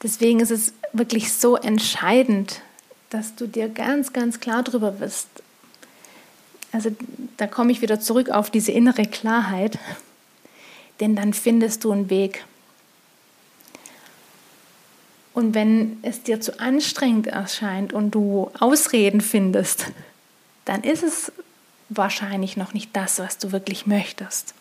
Deswegen 0.02 0.40
ist 0.40 0.52
es 0.52 0.74
wirklich 0.94 1.34
so 1.34 1.56
entscheidend, 1.56 2.62
dass 3.10 3.36
du 3.36 3.48
dir 3.48 3.70
ganz, 3.70 4.14
ganz 4.14 4.40
klar 4.40 4.64
darüber 4.64 4.92
bist. 4.92 5.28
Also 6.72 6.96
da 7.38 7.48
komme 7.48 7.72
ich 7.72 7.82
wieder 7.82 8.00
zurück 8.00 8.30
auf 8.30 8.50
diese 8.50 8.72
innere 8.72 9.06
Klarheit, 9.06 9.78
denn 11.02 11.16
dann 11.16 11.34
findest 11.34 11.84
du 11.84 11.92
einen 11.92 12.10
Weg. 12.10 12.46
Und 15.34 15.54
wenn 15.56 16.00
es 16.02 16.24
dir 16.24 16.42
zu 16.42 16.60
anstrengend 16.60 17.28
erscheint 17.28 17.94
und 17.94 18.12
du 18.12 18.52
Ausreden 18.60 19.22
findest, 19.22 19.92
dann 20.66 20.84
ist 20.84 21.04
es 21.04 21.32
wahrscheinlich 21.90 22.58
noch 22.58 22.74
nicht 22.74 22.90
das, 22.94 23.20
was 23.20 23.38
du 23.38 23.52
wirklich 23.52 23.86
möchtest. 23.86 24.54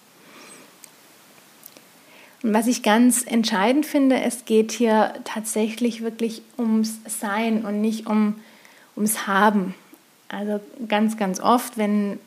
Und 2.43 2.55
was 2.55 2.67
ich 2.67 2.83
ganz 2.83 3.25
entscheidend 3.27 3.85
finde, 3.85 4.21
es 4.23 4.45
geht 4.45 4.73
hier 4.73 5.13
tatsächlich 5.25 6.03
wirklich 6.03 6.43
ums 6.57 6.99
Sein 7.07 7.65
und 7.65 7.81
nicht 7.81 8.07
um, 8.07 8.37
ums 8.97 9.27
Haben. 9.27 9.75
Also 10.29 10.61
ganz, 10.89 11.17
ganz 11.17 11.41
oft, 11.41 11.77
wenn, 11.77 12.19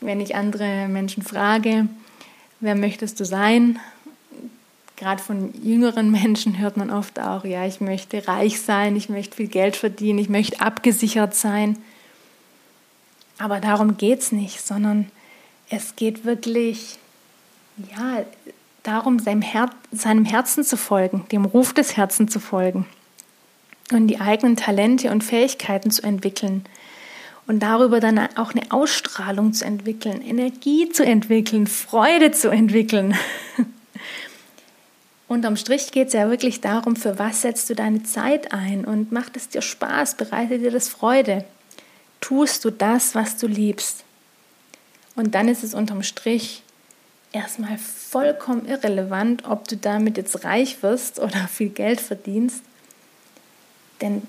wenn 0.00 0.20
ich 0.20 0.36
andere 0.36 0.88
Menschen 0.88 1.22
frage, 1.22 1.88
wer 2.60 2.74
möchtest 2.74 3.20
du 3.20 3.24
sein? 3.24 3.78
Gerade 4.98 5.22
von 5.22 5.54
jüngeren 5.62 6.10
Menschen 6.10 6.58
hört 6.58 6.76
man 6.76 6.90
oft 6.90 7.20
auch, 7.20 7.44
ja, 7.44 7.64
ich 7.64 7.80
möchte 7.80 8.26
reich 8.26 8.60
sein, 8.60 8.96
ich 8.96 9.08
möchte 9.08 9.36
viel 9.36 9.46
Geld 9.46 9.76
verdienen, 9.76 10.18
ich 10.18 10.28
möchte 10.28 10.60
abgesichert 10.60 11.36
sein. 11.36 11.78
Aber 13.38 13.60
darum 13.60 13.96
geht 13.96 14.18
es 14.18 14.32
nicht, 14.32 14.60
sondern 14.60 15.08
es 15.70 15.94
geht 15.94 16.24
wirklich 16.24 16.98
ja, 17.96 18.24
darum, 18.82 19.20
seinem, 19.20 19.40
Her 19.40 19.70
seinem 19.92 20.24
Herzen 20.24 20.64
zu 20.64 20.76
folgen, 20.76 21.24
dem 21.30 21.44
Ruf 21.44 21.72
des 21.72 21.96
Herzens 21.96 22.32
zu 22.32 22.40
folgen 22.40 22.84
und 23.92 24.08
die 24.08 24.20
eigenen 24.20 24.56
Talente 24.56 25.12
und 25.12 25.22
Fähigkeiten 25.22 25.92
zu 25.92 26.02
entwickeln 26.02 26.64
und 27.46 27.60
darüber 27.60 28.00
dann 28.00 28.18
auch 28.36 28.50
eine 28.50 28.70
Ausstrahlung 28.70 29.52
zu 29.52 29.64
entwickeln, 29.64 30.22
Energie 30.22 30.88
zu 30.88 31.04
entwickeln, 31.04 31.68
Freude 31.68 32.32
zu 32.32 32.48
entwickeln. 32.48 33.14
Unterm 35.28 35.56
Strich 35.56 35.92
geht 35.92 36.08
es 36.08 36.14
ja 36.14 36.30
wirklich 36.30 36.60
darum, 36.60 36.96
für 36.96 37.18
was 37.18 37.42
setzt 37.42 37.68
du 37.70 37.74
deine 37.74 38.02
Zeit 38.02 38.52
ein 38.52 38.84
und 38.84 39.12
macht 39.12 39.36
es 39.36 39.48
dir 39.48 39.62
Spaß, 39.62 40.16
bereitet 40.16 40.62
dir 40.62 40.70
das 40.70 40.88
Freude 40.88 41.44
tust 42.20 42.64
du 42.64 42.70
das, 42.70 43.14
was 43.14 43.36
du 43.36 43.46
liebst. 43.46 44.04
Und 45.14 45.34
dann 45.34 45.48
ist 45.48 45.64
es 45.64 45.74
unterm 45.74 46.02
Strich 46.02 46.62
erstmal 47.32 47.78
vollkommen 47.78 48.66
irrelevant, 48.66 49.44
ob 49.46 49.68
du 49.68 49.76
damit 49.76 50.16
jetzt 50.16 50.44
reich 50.44 50.82
wirst 50.82 51.18
oder 51.18 51.48
viel 51.52 51.70
Geld 51.70 52.00
verdienst. 52.00 52.62
Denn 54.00 54.22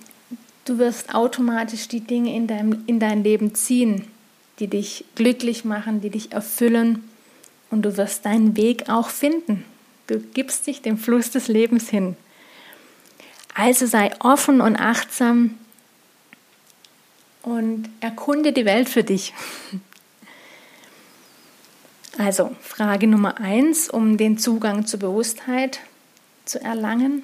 du 0.65 0.77
wirst 0.77 1.13
automatisch 1.13 1.87
die 1.87 2.01
Dinge 2.01 2.35
in, 2.35 2.47
deinem, 2.47 2.83
in 2.87 2.99
dein 2.99 3.23
Leben 3.23 3.53
ziehen, 3.53 4.07
die 4.59 4.67
dich 4.67 5.05
glücklich 5.15 5.63
machen, 5.63 6.01
die 6.01 6.09
dich 6.09 6.31
erfüllen. 6.31 7.03
Und 7.71 7.83
du 7.83 7.97
wirst 7.97 8.25
deinen 8.25 8.57
Weg 8.57 8.89
auch 8.89 9.09
finden. 9.09 9.63
Du 10.09 10.17
gibst 10.17 10.65
dich 10.65 10.81
dem 10.81 10.97
Fluss 10.97 11.29
des 11.29 11.47
Lebens 11.47 11.87
hin. 11.87 12.17
Also 13.53 13.85
sei 13.85 14.11
offen 14.19 14.59
und 14.59 14.75
achtsam 14.75 15.55
und 17.43 17.87
erkunde 17.99 18.51
die 18.51 18.65
Welt 18.65 18.89
für 18.89 19.03
dich. 19.03 19.35
Also 22.17 22.55
Frage 22.59 23.05
Nummer 23.05 23.39
eins, 23.39 23.87
um 23.87 24.17
den 24.17 24.39
Zugang 24.39 24.87
zur 24.87 24.99
Bewusstheit 24.99 25.79
zu 26.43 26.59
erlangen. 26.59 27.23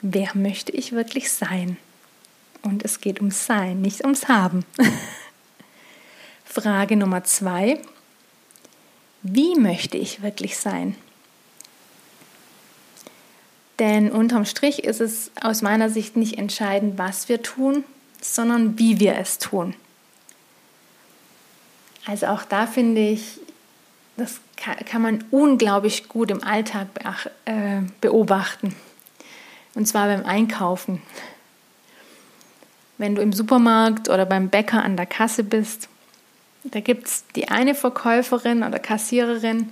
Wer 0.00 0.30
möchte 0.32 0.72
ich 0.72 0.92
wirklich 0.92 1.30
sein? 1.30 1.76
Und 2.62 2.82
es 2.82 3.02
geht 3.02 3.20
ums 3.20 3.44
Sein, 3.44 3.82
nicht 3.82 4.04
ums 4.04 4.26
Haben. 4.26 4.64
Frage 6.46 6.96
Nummer 6.96 7.24
zwei, 7.24 7.78
wie 9.20 9.54
möchte 9.54 9.98
ich 9.98 10.22
wirklich 10.22 10.56
sein? 10.56 10.96
Denn 13.78 14.10
unterm 14.10 14.44
Strich 14.44 14.84
ist 14.84 15.00
es 15.00 15.30
aus 15.40 15.62
meiner 15.62 15.90
Sicht 15.90 16.16
nicht 16.16 16.38
entscheidend, 16.38 16.98
was 16.98 17.28
wir 17.28 17.42
tun, 17.42 17.84
sondern 18.20 18.78
wie 18.78 19.00
wir 19.00 19.16
es 19.16 19.38
tun. 19.38 19.74
Also 22.06 22.26
auch 22.26 22.44
da 22.44 22.66
finde 22.66 23.00
ich, 23.02 23.40
das 24.16 24.40
kann 24.56 25.02
man 25.02 25.24
unglaublich 25.30 26.08
gut 26.08 26.30
im 26.30 26.42
Alltag 26.42 26.88
äh, 27.44 27.82
beobachten. 28.00 28.74
Und 29.74 29.86
zwar 29.86 30.06
beim 30.06 30.24
Einkaufen. 30.24 31.02
Wenn 32.96 33.14
du 33.14 33.20
im 33.20 33.34
Supermarkt 33.34 34.08
oder 34.08 34.24
beim 34.24 34.48
Bäcker 34.48 34.82
an 34.82 34.96
der 34.96 35.04
Kasse 35.04 35.44
bist, 35.44 35.88
da 36.64 36.80
gibt 36.80 37.06
es 37.06 37.24
die 37.34 37.48
eine 37.48 37.74
Verkäuferin 37.74 38.62
oder 38.62 38.78
Kassiererin, 38.78 39.68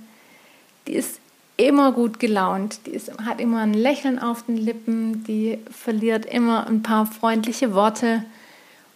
die 0.87 0.93
ist 0.93 1.19
immer 1.57 1.91
gut 1.91 2.19
gelaunt, 2.19 2.79
die 2.85 2.91
ist, 2.91 3.11
hat 3.25 3.39
immer 3.39 3.61
ein 3.61 3.73
Lächeln 3.73 4.19
auf 4.19 4.43
den 4.43 4.57
Lippen, 4.57 5.23
die 5.23 5.59
verliert 5.71 6.25
immer 6.25 6.67
ein 6.67 6.83
paar 6.83 7.05
freundliche 7.05 7.73
Worte 7.73 8.23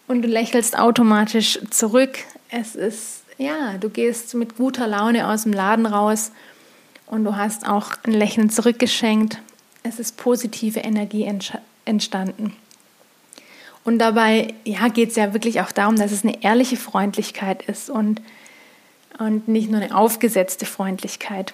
und 0.07 0.23
du 0.23 0.27
lächelst 0.27 0.77
automatisch 0.77 1.59
zurück. 1.69 2.17
Es 2.49 2.75
ist, 2.75 3.23
ja, 3.37 3.77
du 3.79 3.89
gehst 3.89 4.33
mit 4.33 4.57
guter 4.57 4.87
Laune 4.87 5.27
aus 5.27 5.43
dem 5.43 5.53
Laden 5.53 5.85
raus 5.85 6.31
und 7.05 7.23
du 7.23 7.37
hast 7.37 7.67
auch 7.67 7.91
ein 8.03 8.11
Lächeln 8.11 8.49
zurückgeschenkt. 8.49 9.39
Es 9.83 9.99
ist 9.99 10.17
positive 10.17 10.79
Energie 10.79 11.31
entstanden. 11.85 12.53
Und 13.85 13.99
dabei 13.99 14.53
ja, 14.65 14.89
geht 14.89 15.11
es 15.11 15.15
ja 15.15 15.33
wirklich 15.33 15.61
auch 15.61 15.71
darum, 15.71 15.95
dass 15.95 16.11
es 16.11 16.23
eine 16.23 16.43
ehrliche 16.43 16.75
Freundlichkeit 16.75 17.63
ist 17.63 17.89
und, 17.89 18.21
und 19.17 19.47
nicht 19.47 19.71
nur 19.71 19.81
eine 19.81 19.95
aufgesetzte 19.95 20.65
Freundlichkeit. 20.65 21.53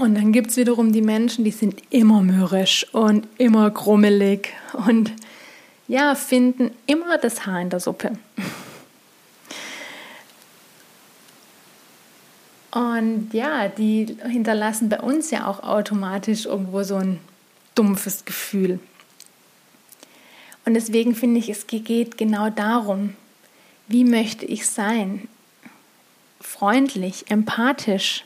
Und 0.00 0.14
dann 0.14 0.32
gibt 0.32 0.50
es 0.50 0.56
wiederum 0.56 0.94
die 0.94 1.02
Menschen, 1.02 1.44
die 1.44 1.50
sind 1.50 1.82
immer 1.90 2.22
mürrisch 2.22 2.86
und 2.94 3.28
immer 3.36 3.68
grummelig 3.70 4.48
und 4.86 5.12
ja, 5.88 6.14
finden 6.14 6.70
immer 6.86 7.18
das 7.18 7.44
Haar 7.44 7.60
in 7.60 7.68
der 7.68 7.80
Suppe. 7.80 8.12
Und 12.70 13.34
ja, 13.34 13.68
die 13.68 14.16
hinterlassen 14.26 14.88
bei 14.88 15.00
uns 15.00 15.30
ja 15.30 15.46
auch 15.46 15.62
automatisch 15.62 16.46
irgendwo 16.46 16.82
so 16.82 16.96
ein 16.96 17.20
dumpfes 17.74 18.24
Gefühl. 18.24 18.80
Und 20.64 20.72
deswegen 20.72 21.14
finde 21.14 21.40
ich, 21.40 21.50
es 21.50 21.66
geht 21.66 22.16
genau 22.16 22.48
darum, 22.48 23.16
wie 23.86 24.04
möchte 24.04 24.46
ich 24.46 24.66
sein? 24.66 25.28
Freundlich, 26.40 27.30
empathisch, 27.30 28.24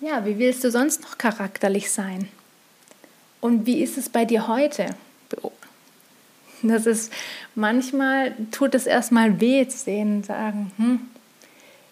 ja, 0.00 0.24
wie 0.24 0.38
willst 0.38 0.64
du 0.64 0.70
sonst 0.70 1.02
noch 1.02 1.18
charakterlich 1.18 1.90
sein? 1.90 2.28
Und 3.40 3.66
wie 3.66 3.82
ist 3.82 3.98
es 3.98 4.08
bei 4.08 4.24
dir 4.24 4.48
heute? 4.48 4.94
Das 6.62 6.86
ist 6.86 7.12
manchmal 7.54 8.34
tut 8.50 8.74
es 8.74 8.86
erstmal 8.86 9.40
weh 9.40 9.66
zu 9.68 9.78
sehen, 9.78 10.24
sagen, 10.24 10.72
hm, 10.76 11.00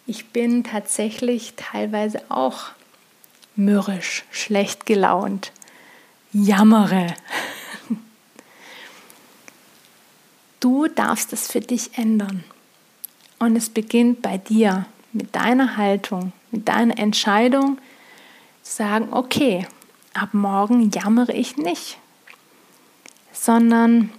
ich 0.07 0.27
bin 0.27 0.64
tatsächlich 0.64 1.55
teilweise 1.57 2.23
auch 2.29 2.71
mürrisch, 3.55 4.25
schlecht 4.31 4.87
gelaunt, 4.87 5.53
jammere. 6.33 7.14
Du 10.59 10.88
darfst 10.88 11.33
es 11.33 11.53
für 11.53 11.61
dich 11.61 11.97
ändern. 11.97 12.42
Und 13.38 13.55
es 13.55 13.69
beginnt 13.69 14.23
bei 14.23 14.38
dir, 14.38 14.87
mit 15.12 15.37
deiner 15.37 15.77
Haltung, 15.77 16.33
mit 16.51 16.66
deiner 16.66 16.99
Entscheidung, 16.99 17.79
sagen, 18.74 19.09
okay, 19.12 19.66
ab 20.12 20.31
morgen 20.33 20.90
jammere 20.90 21.33
ich 21.33 21.57
nicht, 21.57 21.98
sondern 23.33 24.11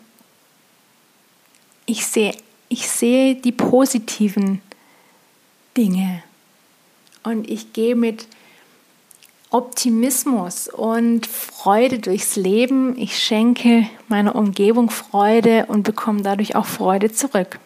ich 1.86 2.06
sehe, 2.06 2.36
ich 2.70 2.90
sehe 2.90 3.36
die 3.36 3.52
positiven 3.52 4.62
Dinge 5.76 6.24
und 7.24 7.50
ich 7.50 7.74
gehe 7.74 7.96
mit 7.96 8.28
Optimismus 9.50 10.68
und 10.68 11.26
Freude 11.26 12.00
durchs 12.00 12.36
Leben. 12.36 12.98
Ich 12.98 13.18
schenke 13.18 13.88
meiner 14.10 14.36
Umgebung 14.36 14.90
Freude 14.90 15.66
und 15.68 15.84
bekomme 15.84 16.22
dadurch 16.22 16.56
auch 16.56 16.66
Freude 16.66 17.12
zurück. 17.12 17.60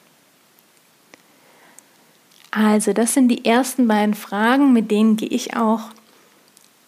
Also, 2.51 2.93
das 2.93 3.13
sind 3.13 3.29
die 3.29 3.45
ersten 3.45 3.87
beiden 3.87 4.13
Fragen, 4.13 4.73
mit 4.73 4.91
denen 4.91 5.15
gehe 5.15 5.29
ich 5.29 5.55
auch 5.55 5.89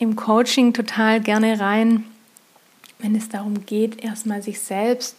im 0.04 0.16
Coaching 0.16 0.74
total 0.74 1.22
gerne 1.22 1.60
rein, 1.60 2.06
wenn 3.00 3.16
es 3.16 3.30
darum 3.30 3.66
geht, 3.66 4.04
erstmal 4.04 4.44
sich 4.44 4.60
selbst 4.60 5.16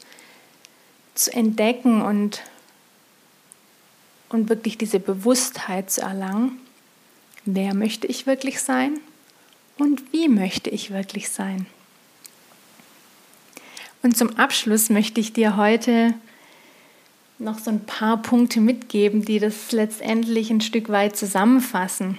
zu 1.15 1.33
entdecken 1.33 2.03
und, 2.03 2.43
und 4.29 4.49
wirklich 4.49 4.79
diese 4.79 5.01
Bewusstheit 5.01 5.91
zu 5.91 6.03
erlangen. 6.03 6.61
Wer 7.45 7.75
möchte 7.75 8.07
ich 8.07 8.27
wirklich 8.27 8.61
sein 8.61 9.01
und 9.79 10.13
wie 10.13 10.29
möchte 10.29 10.71
ich 10.71 10.91
wirklich 10.91 11.31
sein? 11.31 11.67
Und 14.03 14.17
zum 14.17 14.37
Abschluss 14.37 14.91
möchte 14.91 15.21
ich 15.21 15.33
dir 15.33 15.57
heute 15.57 16.15
noch 17.39 17.59
so 17.59 17.71
ein 17.71 17.87
paar 17.87 18.21
Punkte 18.21 18.61
mitgeben, 18.61 19.25
die 19.25 19.39
das 19.39 19.73
letztendlich 19.73 20.51
ein 20.51 20.61
Stück 20.61 20.89
weit 20.91 21.17
zusammenfassen. 21.17 22.19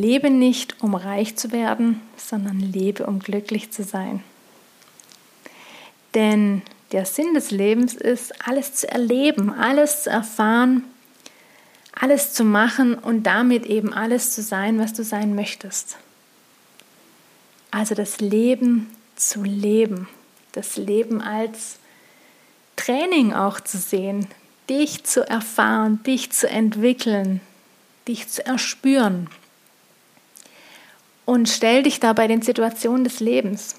Lebe 0.00 0.30
nicht, 0.30 0.82
um 0.82 0.94
reich 0.94 1.36
zu 1.36 1.52
werden, 1.52 2.00
sondern 2.16 2.60
lebe, 2.60 3.06
um 3.06 3.18
glücklich 3.18 3.70
zu 3.70 3.82
sein. 3.82 4.22
Denn 6.14 6.62
der 6.92 7.06
Sinn 7.06 7.34
des 7.34 7.50
Lebens 7.50 7.94
ist, 7.94 8.46
alles 8.46 8.74
zu 8.74 8.88
erleben, 8.88 9.52
alles 9.52 10.04
zu 10.04 10.10
erfahren, 10.10 10.84
alles 11.92 12.34
zu 12.34 12.44
machen 12.44 12.94
und 12.94 13.24
damit 13.24 13.66
eben 13.66 13.92
alles 13.92 14.34
zu 14.34 14.42
sein, 14.42 14.78
was 14.78 14.92
du 14.92 15.02
sein 15.02 15.34
möchtest. 15.34 15.96
Also 17.70 17.94
das 17.94 18.20
Leben 18.20 18.90
zu 19.16 19.42
leben, 19.42 20.08
das 20.52 20.76
Leben 20.76 21.20
als 21.20 21.78
Training 22.76 23.32
auch 23.32 23.60
zu 23.60 23.78
sehen, 23.78 24.26
dich 24.68 25.04
zu 25.04 25.26
erfahren, 25.28 26.02
dich 26.04 26.32
zu 26.32 26.48
entwickeln, 26.48 27.40
dich 28.06 28.28
zu 28.28 28.44
erspüren 28.44 29.28
und 31.26 31.48
stell 31.48 31.82
dich 31.82 32.00
da 32.00 32.14
bei 32.14 32.26
den 32.28 32.40
Situationen 32.40 33.04
des 33.04 33.20
Lebens. 33.20 33.74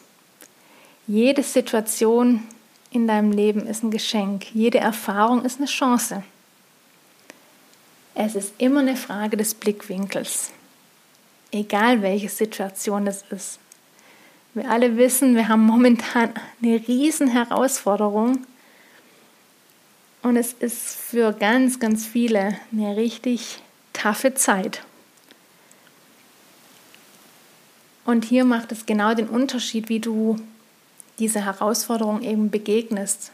Jede 1.08 1.42
Situation 1.42 2.44
in 2.92 3.08
deinem 3.08 3.32
Leben 3.32 3.66
ist 3.66 3.84
ein 3.84 3.90
Geschenk. 3.90 4.54
Jede 4.54 4.78
Erfahrung 4.78 5.44
ist 5.44 5.58
eine 5.58 5.68
Chance. 5.68 6.22
Es 8.14 8.36
ist 8.36 8.54
immer 8.58 8.82
eine 8.82 8.96
Frage 8.96 9.38
des 9.38 9.56
Blickwinkels. 9.56 10.52
Egal 11.52 12.02
welche 12.02 12.30
Situation 12.30 13.08
es 13.08 13.24
ist. 13.30 13.60
Wir 14.54 14.70
alle 14.70 14.98
wissen, 14.98 15.36
wir 15.36 15.48
haben 15.48 15.66
momentan 15.66 16.34
eine 16.62 16.82
riesen 16.88 17.28
Herausforderung. 17.28 18.46
Und 20.24 20.36
es 20.36 20.52
ist 20.54 20.96
für 20.96 21.32
ganz, 21.32 21.80
ganz 21.80 22.06
viele 22.06 22.58
eine 22.74 22.98
richtig 22.98 23.60
taffe 23.94 24.34
Zeit. 24.34 24.82
Und 28.08 28.24
hier 28.24 28.46
macht 28.46 28.72
es 28.72 28.86
genau 28.86 29.14
den 29.16 29.28
Unterschied, 29.28 29.90
wie 29.90 30.00
du 30.00 30.38
diese 31.20 31.44
Herausforderung 31.44 32.22
eben 32.22 32.50
begegnest, 32.50 33.34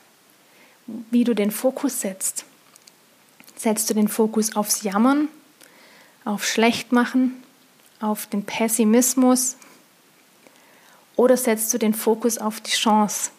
wie 1.11 1.23
du 1.23 1.35
den 1.35 1.51
Fokus 1.51 2.01
setzt. 2.01 2.43
Setzt 3.55 3.87
du 3.91 3.93
den 3.93 4.07
Fokus 4.07 4.55
aufs 4.55 4.81
Jammern, 4.81 5.27
auf 6.25 6.43
Schlechtmachen, 6.43 7.35
auf 7.99 8.25
den 8.25 8.45
Pessimismus 8.45 9.57
oder 11.17 11.37
setzt 11.37 11.71
du 11.75 11.77
den 11.77 11.93
Fokus 11.93 12.39
auf 12.39 12.59
die 12.59 12.71
Chance, 12.71 13.29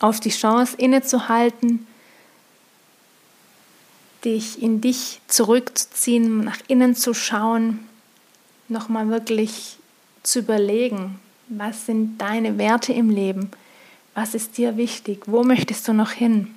auf 0.00 0.18
die 0.18 0.30
Chance 0.30 0.74
innezuhalten, 0.78 1.86
dich 4.24 4.60
in 4.60 4.80
dich 4.80 5.20
zurückzuziehen, 5.28 6.42
nach 6.42 6.58
innen 6.66 6.96
zu 6.96 7.14
schauen, 7.14 7.86
nochmal 8.68 9.08
wirklich 9.10 9.78
zu 10.26 10.40
überlegen, 10.40 11.20
was 11.48 11.86
sind 11.86 12.18
deine 12.18 12.58
Werte 12.58 12.92
im 12.92 13.10
Leben, 13.10 13.50
was 14.14 14.34
ist 14.34 14.58
dir 14.58 14.76
wichtig, 14.76 15.22
wo 15.26 15.44
möchtest 15.44 15.86
du 15.86 15.92
noch 15.92 16.10
hin. 16.10 16.54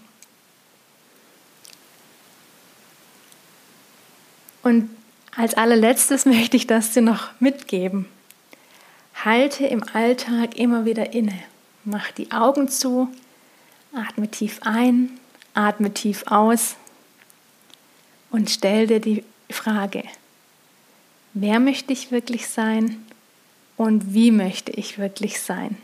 Und 4.63 4.89
als 5.35 5.53
allerletztes 5.55 6.25
möchte 6.25 6.57
ich 6.57 6.67
das 6.67 6.91
dir 6.91 7.01
noch 7.01 7.29
mitgeben. 7.39 8.07
Halte 9.23 9.65
im 9.65 9.83
Alltag 9.93 10.57
immer 10.57 10.85
wieder 10.85 11.13
inne. 11.13 11.37
Mach 11.83 12.11
die 12.11 12.31
Augen 12.31 12.69
zu, 12.69 13.09
atme 13.93 14.29
tief 14.29 14.59
ein, 14.63 15.19
atme 15.53 15.93
tief 15.93 16.23
aus 16.27 16.75
und 18.31 18.49
stell 18.49 18.87
dir 18.87 18.99
die 18.99 19.23
Frage, 19.49 20.03
wer 21.33 21.59
möchte 21.59 21.93
ich 21.93 22.11
wirklich 22.11 22.47
sein 22.47 23.03
und 23.79 24.13
wie 24.13 24.31
möchte 24.31 24.73
ich 24.73 24.99
wirklich 24.99 25.39
sein. 25.39 25.77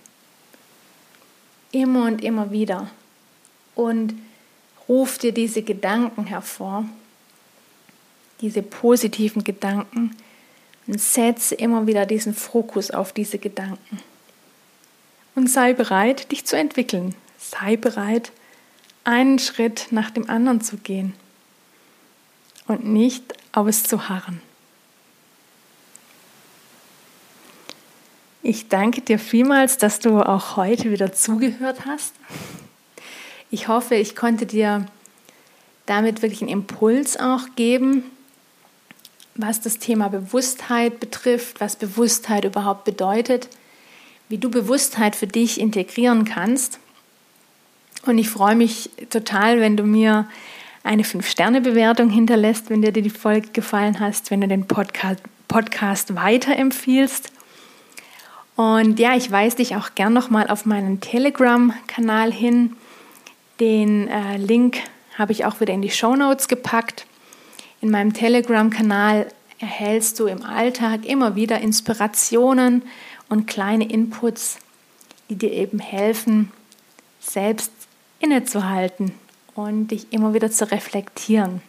Immer 1.71 2.07
und 2.07 2.21
immer 2.21 2.51
wieder. 2.51 2.91
Und 3.73 4.13
ruf 4.89 5.17
dir 5.17 5.31
diese 5.31 5.61
Gedanken 5.61 6.25
hervor, 6.25 6.83
diese 8.41 8.61
positiven 8.63 9.45
Gedanken 9.45 10.13
und 10.87 10.99
setze 10.99 11.55
immer 11.55 11.87
wieder 11.87 12.05
diesen 12.05 12.33
Fokus 12.33 12.91
auf 12.91 13.13
diese 13.13 13.39
Gedanken. 13.39 14.01
Und 15.33 15.49
sei 15.49 15.71
bereit, 15.71 16.33
dich 16.33 16.43
zu 16.43 16.57
entwickeln. 16.57 17.15
Sei 17.37 17.77
bereit, 17.77 18.33
einen 19.05 19.39
Schritt 19.39 19.87
nach 19.91 20.11
dem 20.11 20.29
anderen 20.29 20.59
zu 20.59 20.75
gehen 20.75 21.13
und 22.67 22.83
nicht 22.83 23.33
auszuharren. 23.53 24.41
Ich 28.47 28.67
danke 28.67 29.01
dir 29.01 29.17
vielmals, 29.17 29.79
dass 29.79 29.97
du 29.97 30.21
auch 30.21 30.55
heute 30.55 30.91
wieder 30.91 31.11
zugehört 31.11 31.87
hast. 31.87 32.13
Ich 33.49 33.67
hoffe, 33.67 33.95
ich 33.95 34.15
konnte 34.15 34.45
dir 34.45 34.85
damit 35.87 36.21
wirklich 36.21 36.43
einen 36.43 36.51
Impuls 36.51 37.17
auch 37.17 37.47
geben, 37.55 38.03
was 39.33 39.61
das 39.61 39.79
Thema 39.79 40.09
Bewusstheit 40.09 40.99
betrifft, 40.99 41.59
was 41.59 41.75
Bewusstheit 41.75 42.45
überhaupt 42.45 42.83
bedeutet, 42.83 43.49
wie 44.29 44.37
du 44.37 44.51
Bewusstheit 44.51 45.15
für 45.15 45.25
dich 45.25 45.59
integrieren 45.59 46.23
kannst. 46.23 46.77
Und 48.05 48.19
ich 48.19 48.29
freue 48.29 48.55
mich 48.55 48.91
total, 49.09 49.59
wenn 49.59 49.75
du 49.75 49.85
mir 49.85 50.29
eine 50.83 51.01
5-Sterne-Bewertung 51.01 52.11
hinterlässt, 52.11 52.69
wenn 52.69 52.83
dir 52.83 52.91
die 52.91 53.09
Folge 53.09 53.47
gefallen 53.53 53.99
hast, 53.99 54.29
wenn 54.29 54.41
du 54.41 54.47
den 54.47 54.67
Podcast, 54.67 55.23
Podcast 55.47 56.13
weiterempfiehlst 56.13 57.31
und 58.55 58.99
ja, 58.99 59.15
ich 59.15 59.31
weise 59.31 59.57
dich 59.57 59.75
auch 59.75 59.95
gern 59.95 60.13
nochmal 60.13 60.47
auf 60.47 60.65
meinen 60.65 61.01
Telegram-Kanal 61.01 62.31
hin. 62.31 62.75
Den 63.59 64.07
äh, 64.07 64.37
Link 64.37 64.79
habe 65.17 65.33
ich 65.33 65.45
auch 65.45 65.59
wieder 65.59 65.73
in 65.73 65.81
die 65.81 65.89
Show 65.89 66.15
Notes 66.15 66.47
gepackt. 66.47 67.05
In 67.81 67.91
meinem 67.91 68.13
Telegram-Kanal 68.13 69.27
erhältst 69.59 70.19
du 70.19 70.27
im 70.27 70.43
Alltag 70.43 71.05
immer 71.05 71.35
wieder 71.35 71.59
Inspirationen 71.59 72.83
und 73.29 73.47
kleine 73.47 73.89
Inputs, 73.89 74.57
die 75.29 75.35
dir 75.35 75.51
eben 75.51 75.79
helfen, 75.79 76.51
selbst 77.19 77.71
innezuhalten 78.19 79.13
und 79.53 79.87
dich 79.87 80.07
immer 80.11 80.33
wieder 80.33 80.51
zu 80.51 80.69
reflektieren. 80.71 81.61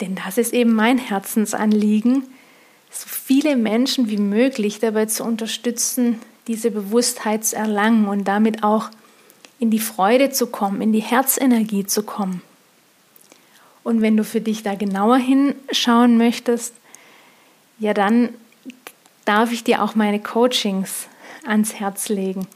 Denn 0.00 0.14
das 0.14 0.38
ist 0.38 0.52
eben 0.52 0.74
mein 0.74 0.98
Herzensanliegen, 0.98 2.24
so 2.90 3.08
viele 3.08 3.56
Menschen 3.56 4.08
wie 4.08 4.16
möglich 4.16 4.78
dabei 4.78 5.06
zu 5.06 5.24
unterstützen, 5.24 6.20
diese 6.46 6.70
Bewusstheit 6.70 7.44
zu 7.44 7.56
erlangen 7.56 8.06
und 8.06 8.24
damit 8.24 8.62
auch 8.62 8.90
in 9.58 9.70
die 9.70 9.78
Freude 9.78 10.30
zu 10.30 10.46
kommen, 10.46 10.80
in 10.80 10.92
die 10.92 11.00
Herzenergie 11.00 11.86
zu 11.86 12.02
kommen. 12.02 12.42
Und 13.82 14.00
wenn 14.00 14.16
du 14.16 14.24
für 14.24 14.40
dich 14.40 14.62
da 14.62 14.74
genauer 14.74 15.16
hinschauen 15.18 16.18
möchtest, 16.18 16.74
ja, 17.78 17.94
dann 17.94 18.30
darf 19.24 19.52
ich 19.52 19.64
dir 19.64 19.82
auch 19.82 19.94
meine 19.94 20.20
Coachings 20.20 21.08
ans 21.44 21.74
Herz 21.74 22.08
legen. 22.08 22.46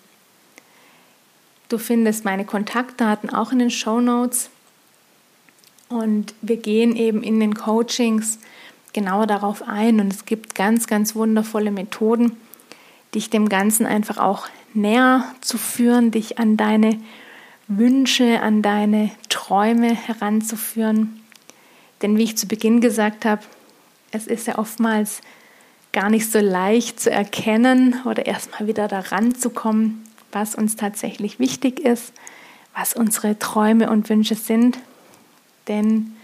Du 1.69 1.79
findest 1.79 2.25
meine 2.25 2.45
Kontaktdaten 2.45 3.31
auch 3.31 3.53
in 3.53 3.61
den 3.61 3.71
Show 3.71 4.01
Notes. 4.01 4.51
Und 5.89 6.35
wir 6.43 6.57
gehen 6.57 6.97
eben 6.97 7.23
in 7.23 7.39
den 7.39 7.55
Coachings 7.55 8.39
genauer 8.93 9.27
darauf 9.27 9.67
ein 9.67 10.01
und 10.01 10.13
es 10.13 10.25
gibt 10.25 10.55
ganz, 10.55 10.87
ganz 10.87 11.15
wundervolle 11.15 11.71
Methoden, 11.71 12.37
dich 13.15 13.31
dem 13.31 13.49
Ganzen 13.49 13.87
einfach 13.87 14.19
auch 14.19 14.49
näher 14.75 15.25
zu 15.41 15.59
führen, 15.59 16.11
dich 16.11 16.39
an 16.39 16.57
deine 16.57 17.01
Wünsche, 17.69 18.41
an 18.41 18.63
deine 18.63 19.11
Träume 19.29 19.95
heranzuführen. 19.95 21.23
Denn 22.03 22.17
wie 22.17 22.25
ich 22.25 22.37
zu 22.37 22.47
Beginn 22.47 22.81
gesagt 22.81 23.25
habe, 23.25 23.43
es 24.11 24.27
ist 24.27 24.47
ja 24.47 24.59
oftmals 24.59 25.21
gar 25.93 26.11
nicht 26.11 26.31
so 26.31 26.39
leicht 26.39 27.01
zu 27.01 27.11
erkennen 27.11 28.01
oder 28.05 28.27
erstmal 28.27 28.67
wieder 28.67 28.89
daran 28.89 29.35
zu 29.35 29.51
kommen, 29.51 30.05
was 30.33 30.55
uns 30.55 30.77
tatsächlich 30.77 31.39
wichtig 31.39 31.81
ist, 31.81 32.13
was 32.75 32.95
unsere 32.95 33.39
Träume 33.39 33.91
und 33.91 34.09
Wünsche 34.09 34.37
sind. 34.37 34.79
Denn 35.69 36.17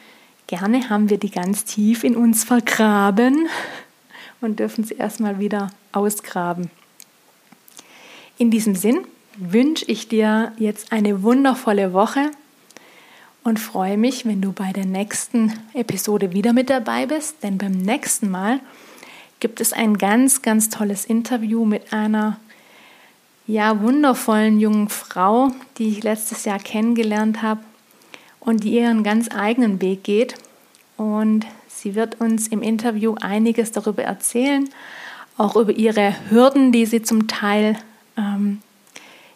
Gerne 0.47 0.89
haben 0.89 1.11
wir 1.11 1.19
die 1.19 1.31
ganz 1.31 1.65
tief 1.65 2.05
in 2.05 2.15
uns 2.15 2.45
vergraben 2.45 3.49
und 4.41 4.61
dürfen 4.61 4.85
sie 4.85 4.95
erstmal 4.95 5.41
wieder 5.41 5.73
ausgraben. 5.91 6.71
In 8.39 8.53
diesem 8.53 8.77
Sinn 8.77 9.01
wünsche 9.37 9.85
ich 9.87 10.07
dir 10.07 10.53
jetzt 10.57 10.93
eine 10.93 11.25
wundervolle 11.25 11.93
Woche 11.93 12.31
und 13.43 13.59
freue 13.59 13.97
mich, 13.97 14.25
wenn 14.25 14.41
du 14.41 14.53
bei 14.53 14.73
der 14.73 14.87
nächsten 14.87 15.53
Episode 15.75 16.33
wieder 16.33 16.53
mit 16.53 16.71
dabei 16.71 17.07
bist, 17.07 17.43
denn 17.43 17.59
beim 17.59 17.73
nächsten 17.73 18.31
Mal 18.31 18.61
gibt 19.41 19.61
es 19.61 19.73
ein 19.73 19.99
ganz, 19.99 20.43
ganz 20.43 20.69
tolles 20.69 21.05
Interview 21.05 21.65
mit 21.65 21.93
einer 21.93 22.39
ja 23.49 23.81
wundervollen 23.81 24.61
jungen 24.61 24.91
Frau, 24.91 25.51
die 25.79 25.89
ich 25.89 26.05
letztes 26.05 26.45
Jahr 26.45 26.61
kennengelernt 26.61 27.43
habe 27.43 27.61
und 28.47 28.65
die 28.65 28.79
ihren 28.79 29.03
ganz 29.03 29.29
eigenen 29.31 29.83
Weg 29.83 30.05
geht. 30.05 30.35
Und 30.97 31.45
sie 31.69 31.95
wird 31.95 32.21
uns 32.21 32.49
im 32.49 32.63
Interview 32.63 33.17
einiges 33.21 33.73
darüber 33.73 34.03
erzählen, 34.03 34.71
auch 35.37 35.57
über 35.57 35.73
ihre 35.73 36.15
Hürden, 36.31 36.73
die 36.73 36.87
sie 36.87 37.03
zum 37.03 37.29
Teil 37.29 37.77
ähm, 38.17 38.63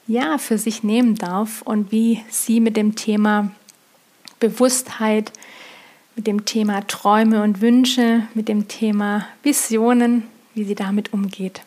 ja, 0.06 0.38
für 0.38 0.56
sich 0.56 0.82
nehmen 0.82 1.16
darf 1.16 1.60
und 1.62 1.92
wie 1.92 2.22
sie 2.30 2.60
mit 2.60 2.76
dem 2.76 2.94
Thema 2.96 3.50
Bewusstheit, 4.38 5.32
mit 6.16 6.26
dem 6.26 6.46
Thema 6.46 6.86
Träume 6.86 7.42
und 7.42 7.60
Wünsche, 7.60 8.22
mit 8.34 8.48
dem 8.48 8.68
Thema 8.68 9.26
Visionen, 9.42 10.22
wie 10.54 10.64
sie 10.64 10.74
damit 10.74 11.12
umgeht. 11.12 11.60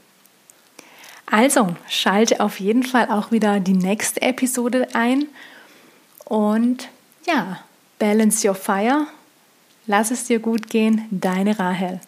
Also 1.26 1.76
schalte 1.88 2.40
auf 2.40 2.60
jeden 2.60 2.84
Fall 2.84 3.10
auch 3.10 3.32
wieder 3.32 3.60
die 3.60 3.74
nächste 3.74 4.22
Episode 4.22 4.88
ein 4.94 5.26
und 6.26 6.90
ja, 7.26 7.60
balance 8.00 8.48
your 8.48 8.56
fire. 8.56 9.08
Lass 9.86 10.12
es 10.12 10.26
dir 10.26 10.40
gut 10.40 10.70
gehen, 10.70 11.08
deine 11.12 11.58
Rahel. 11.60 12.00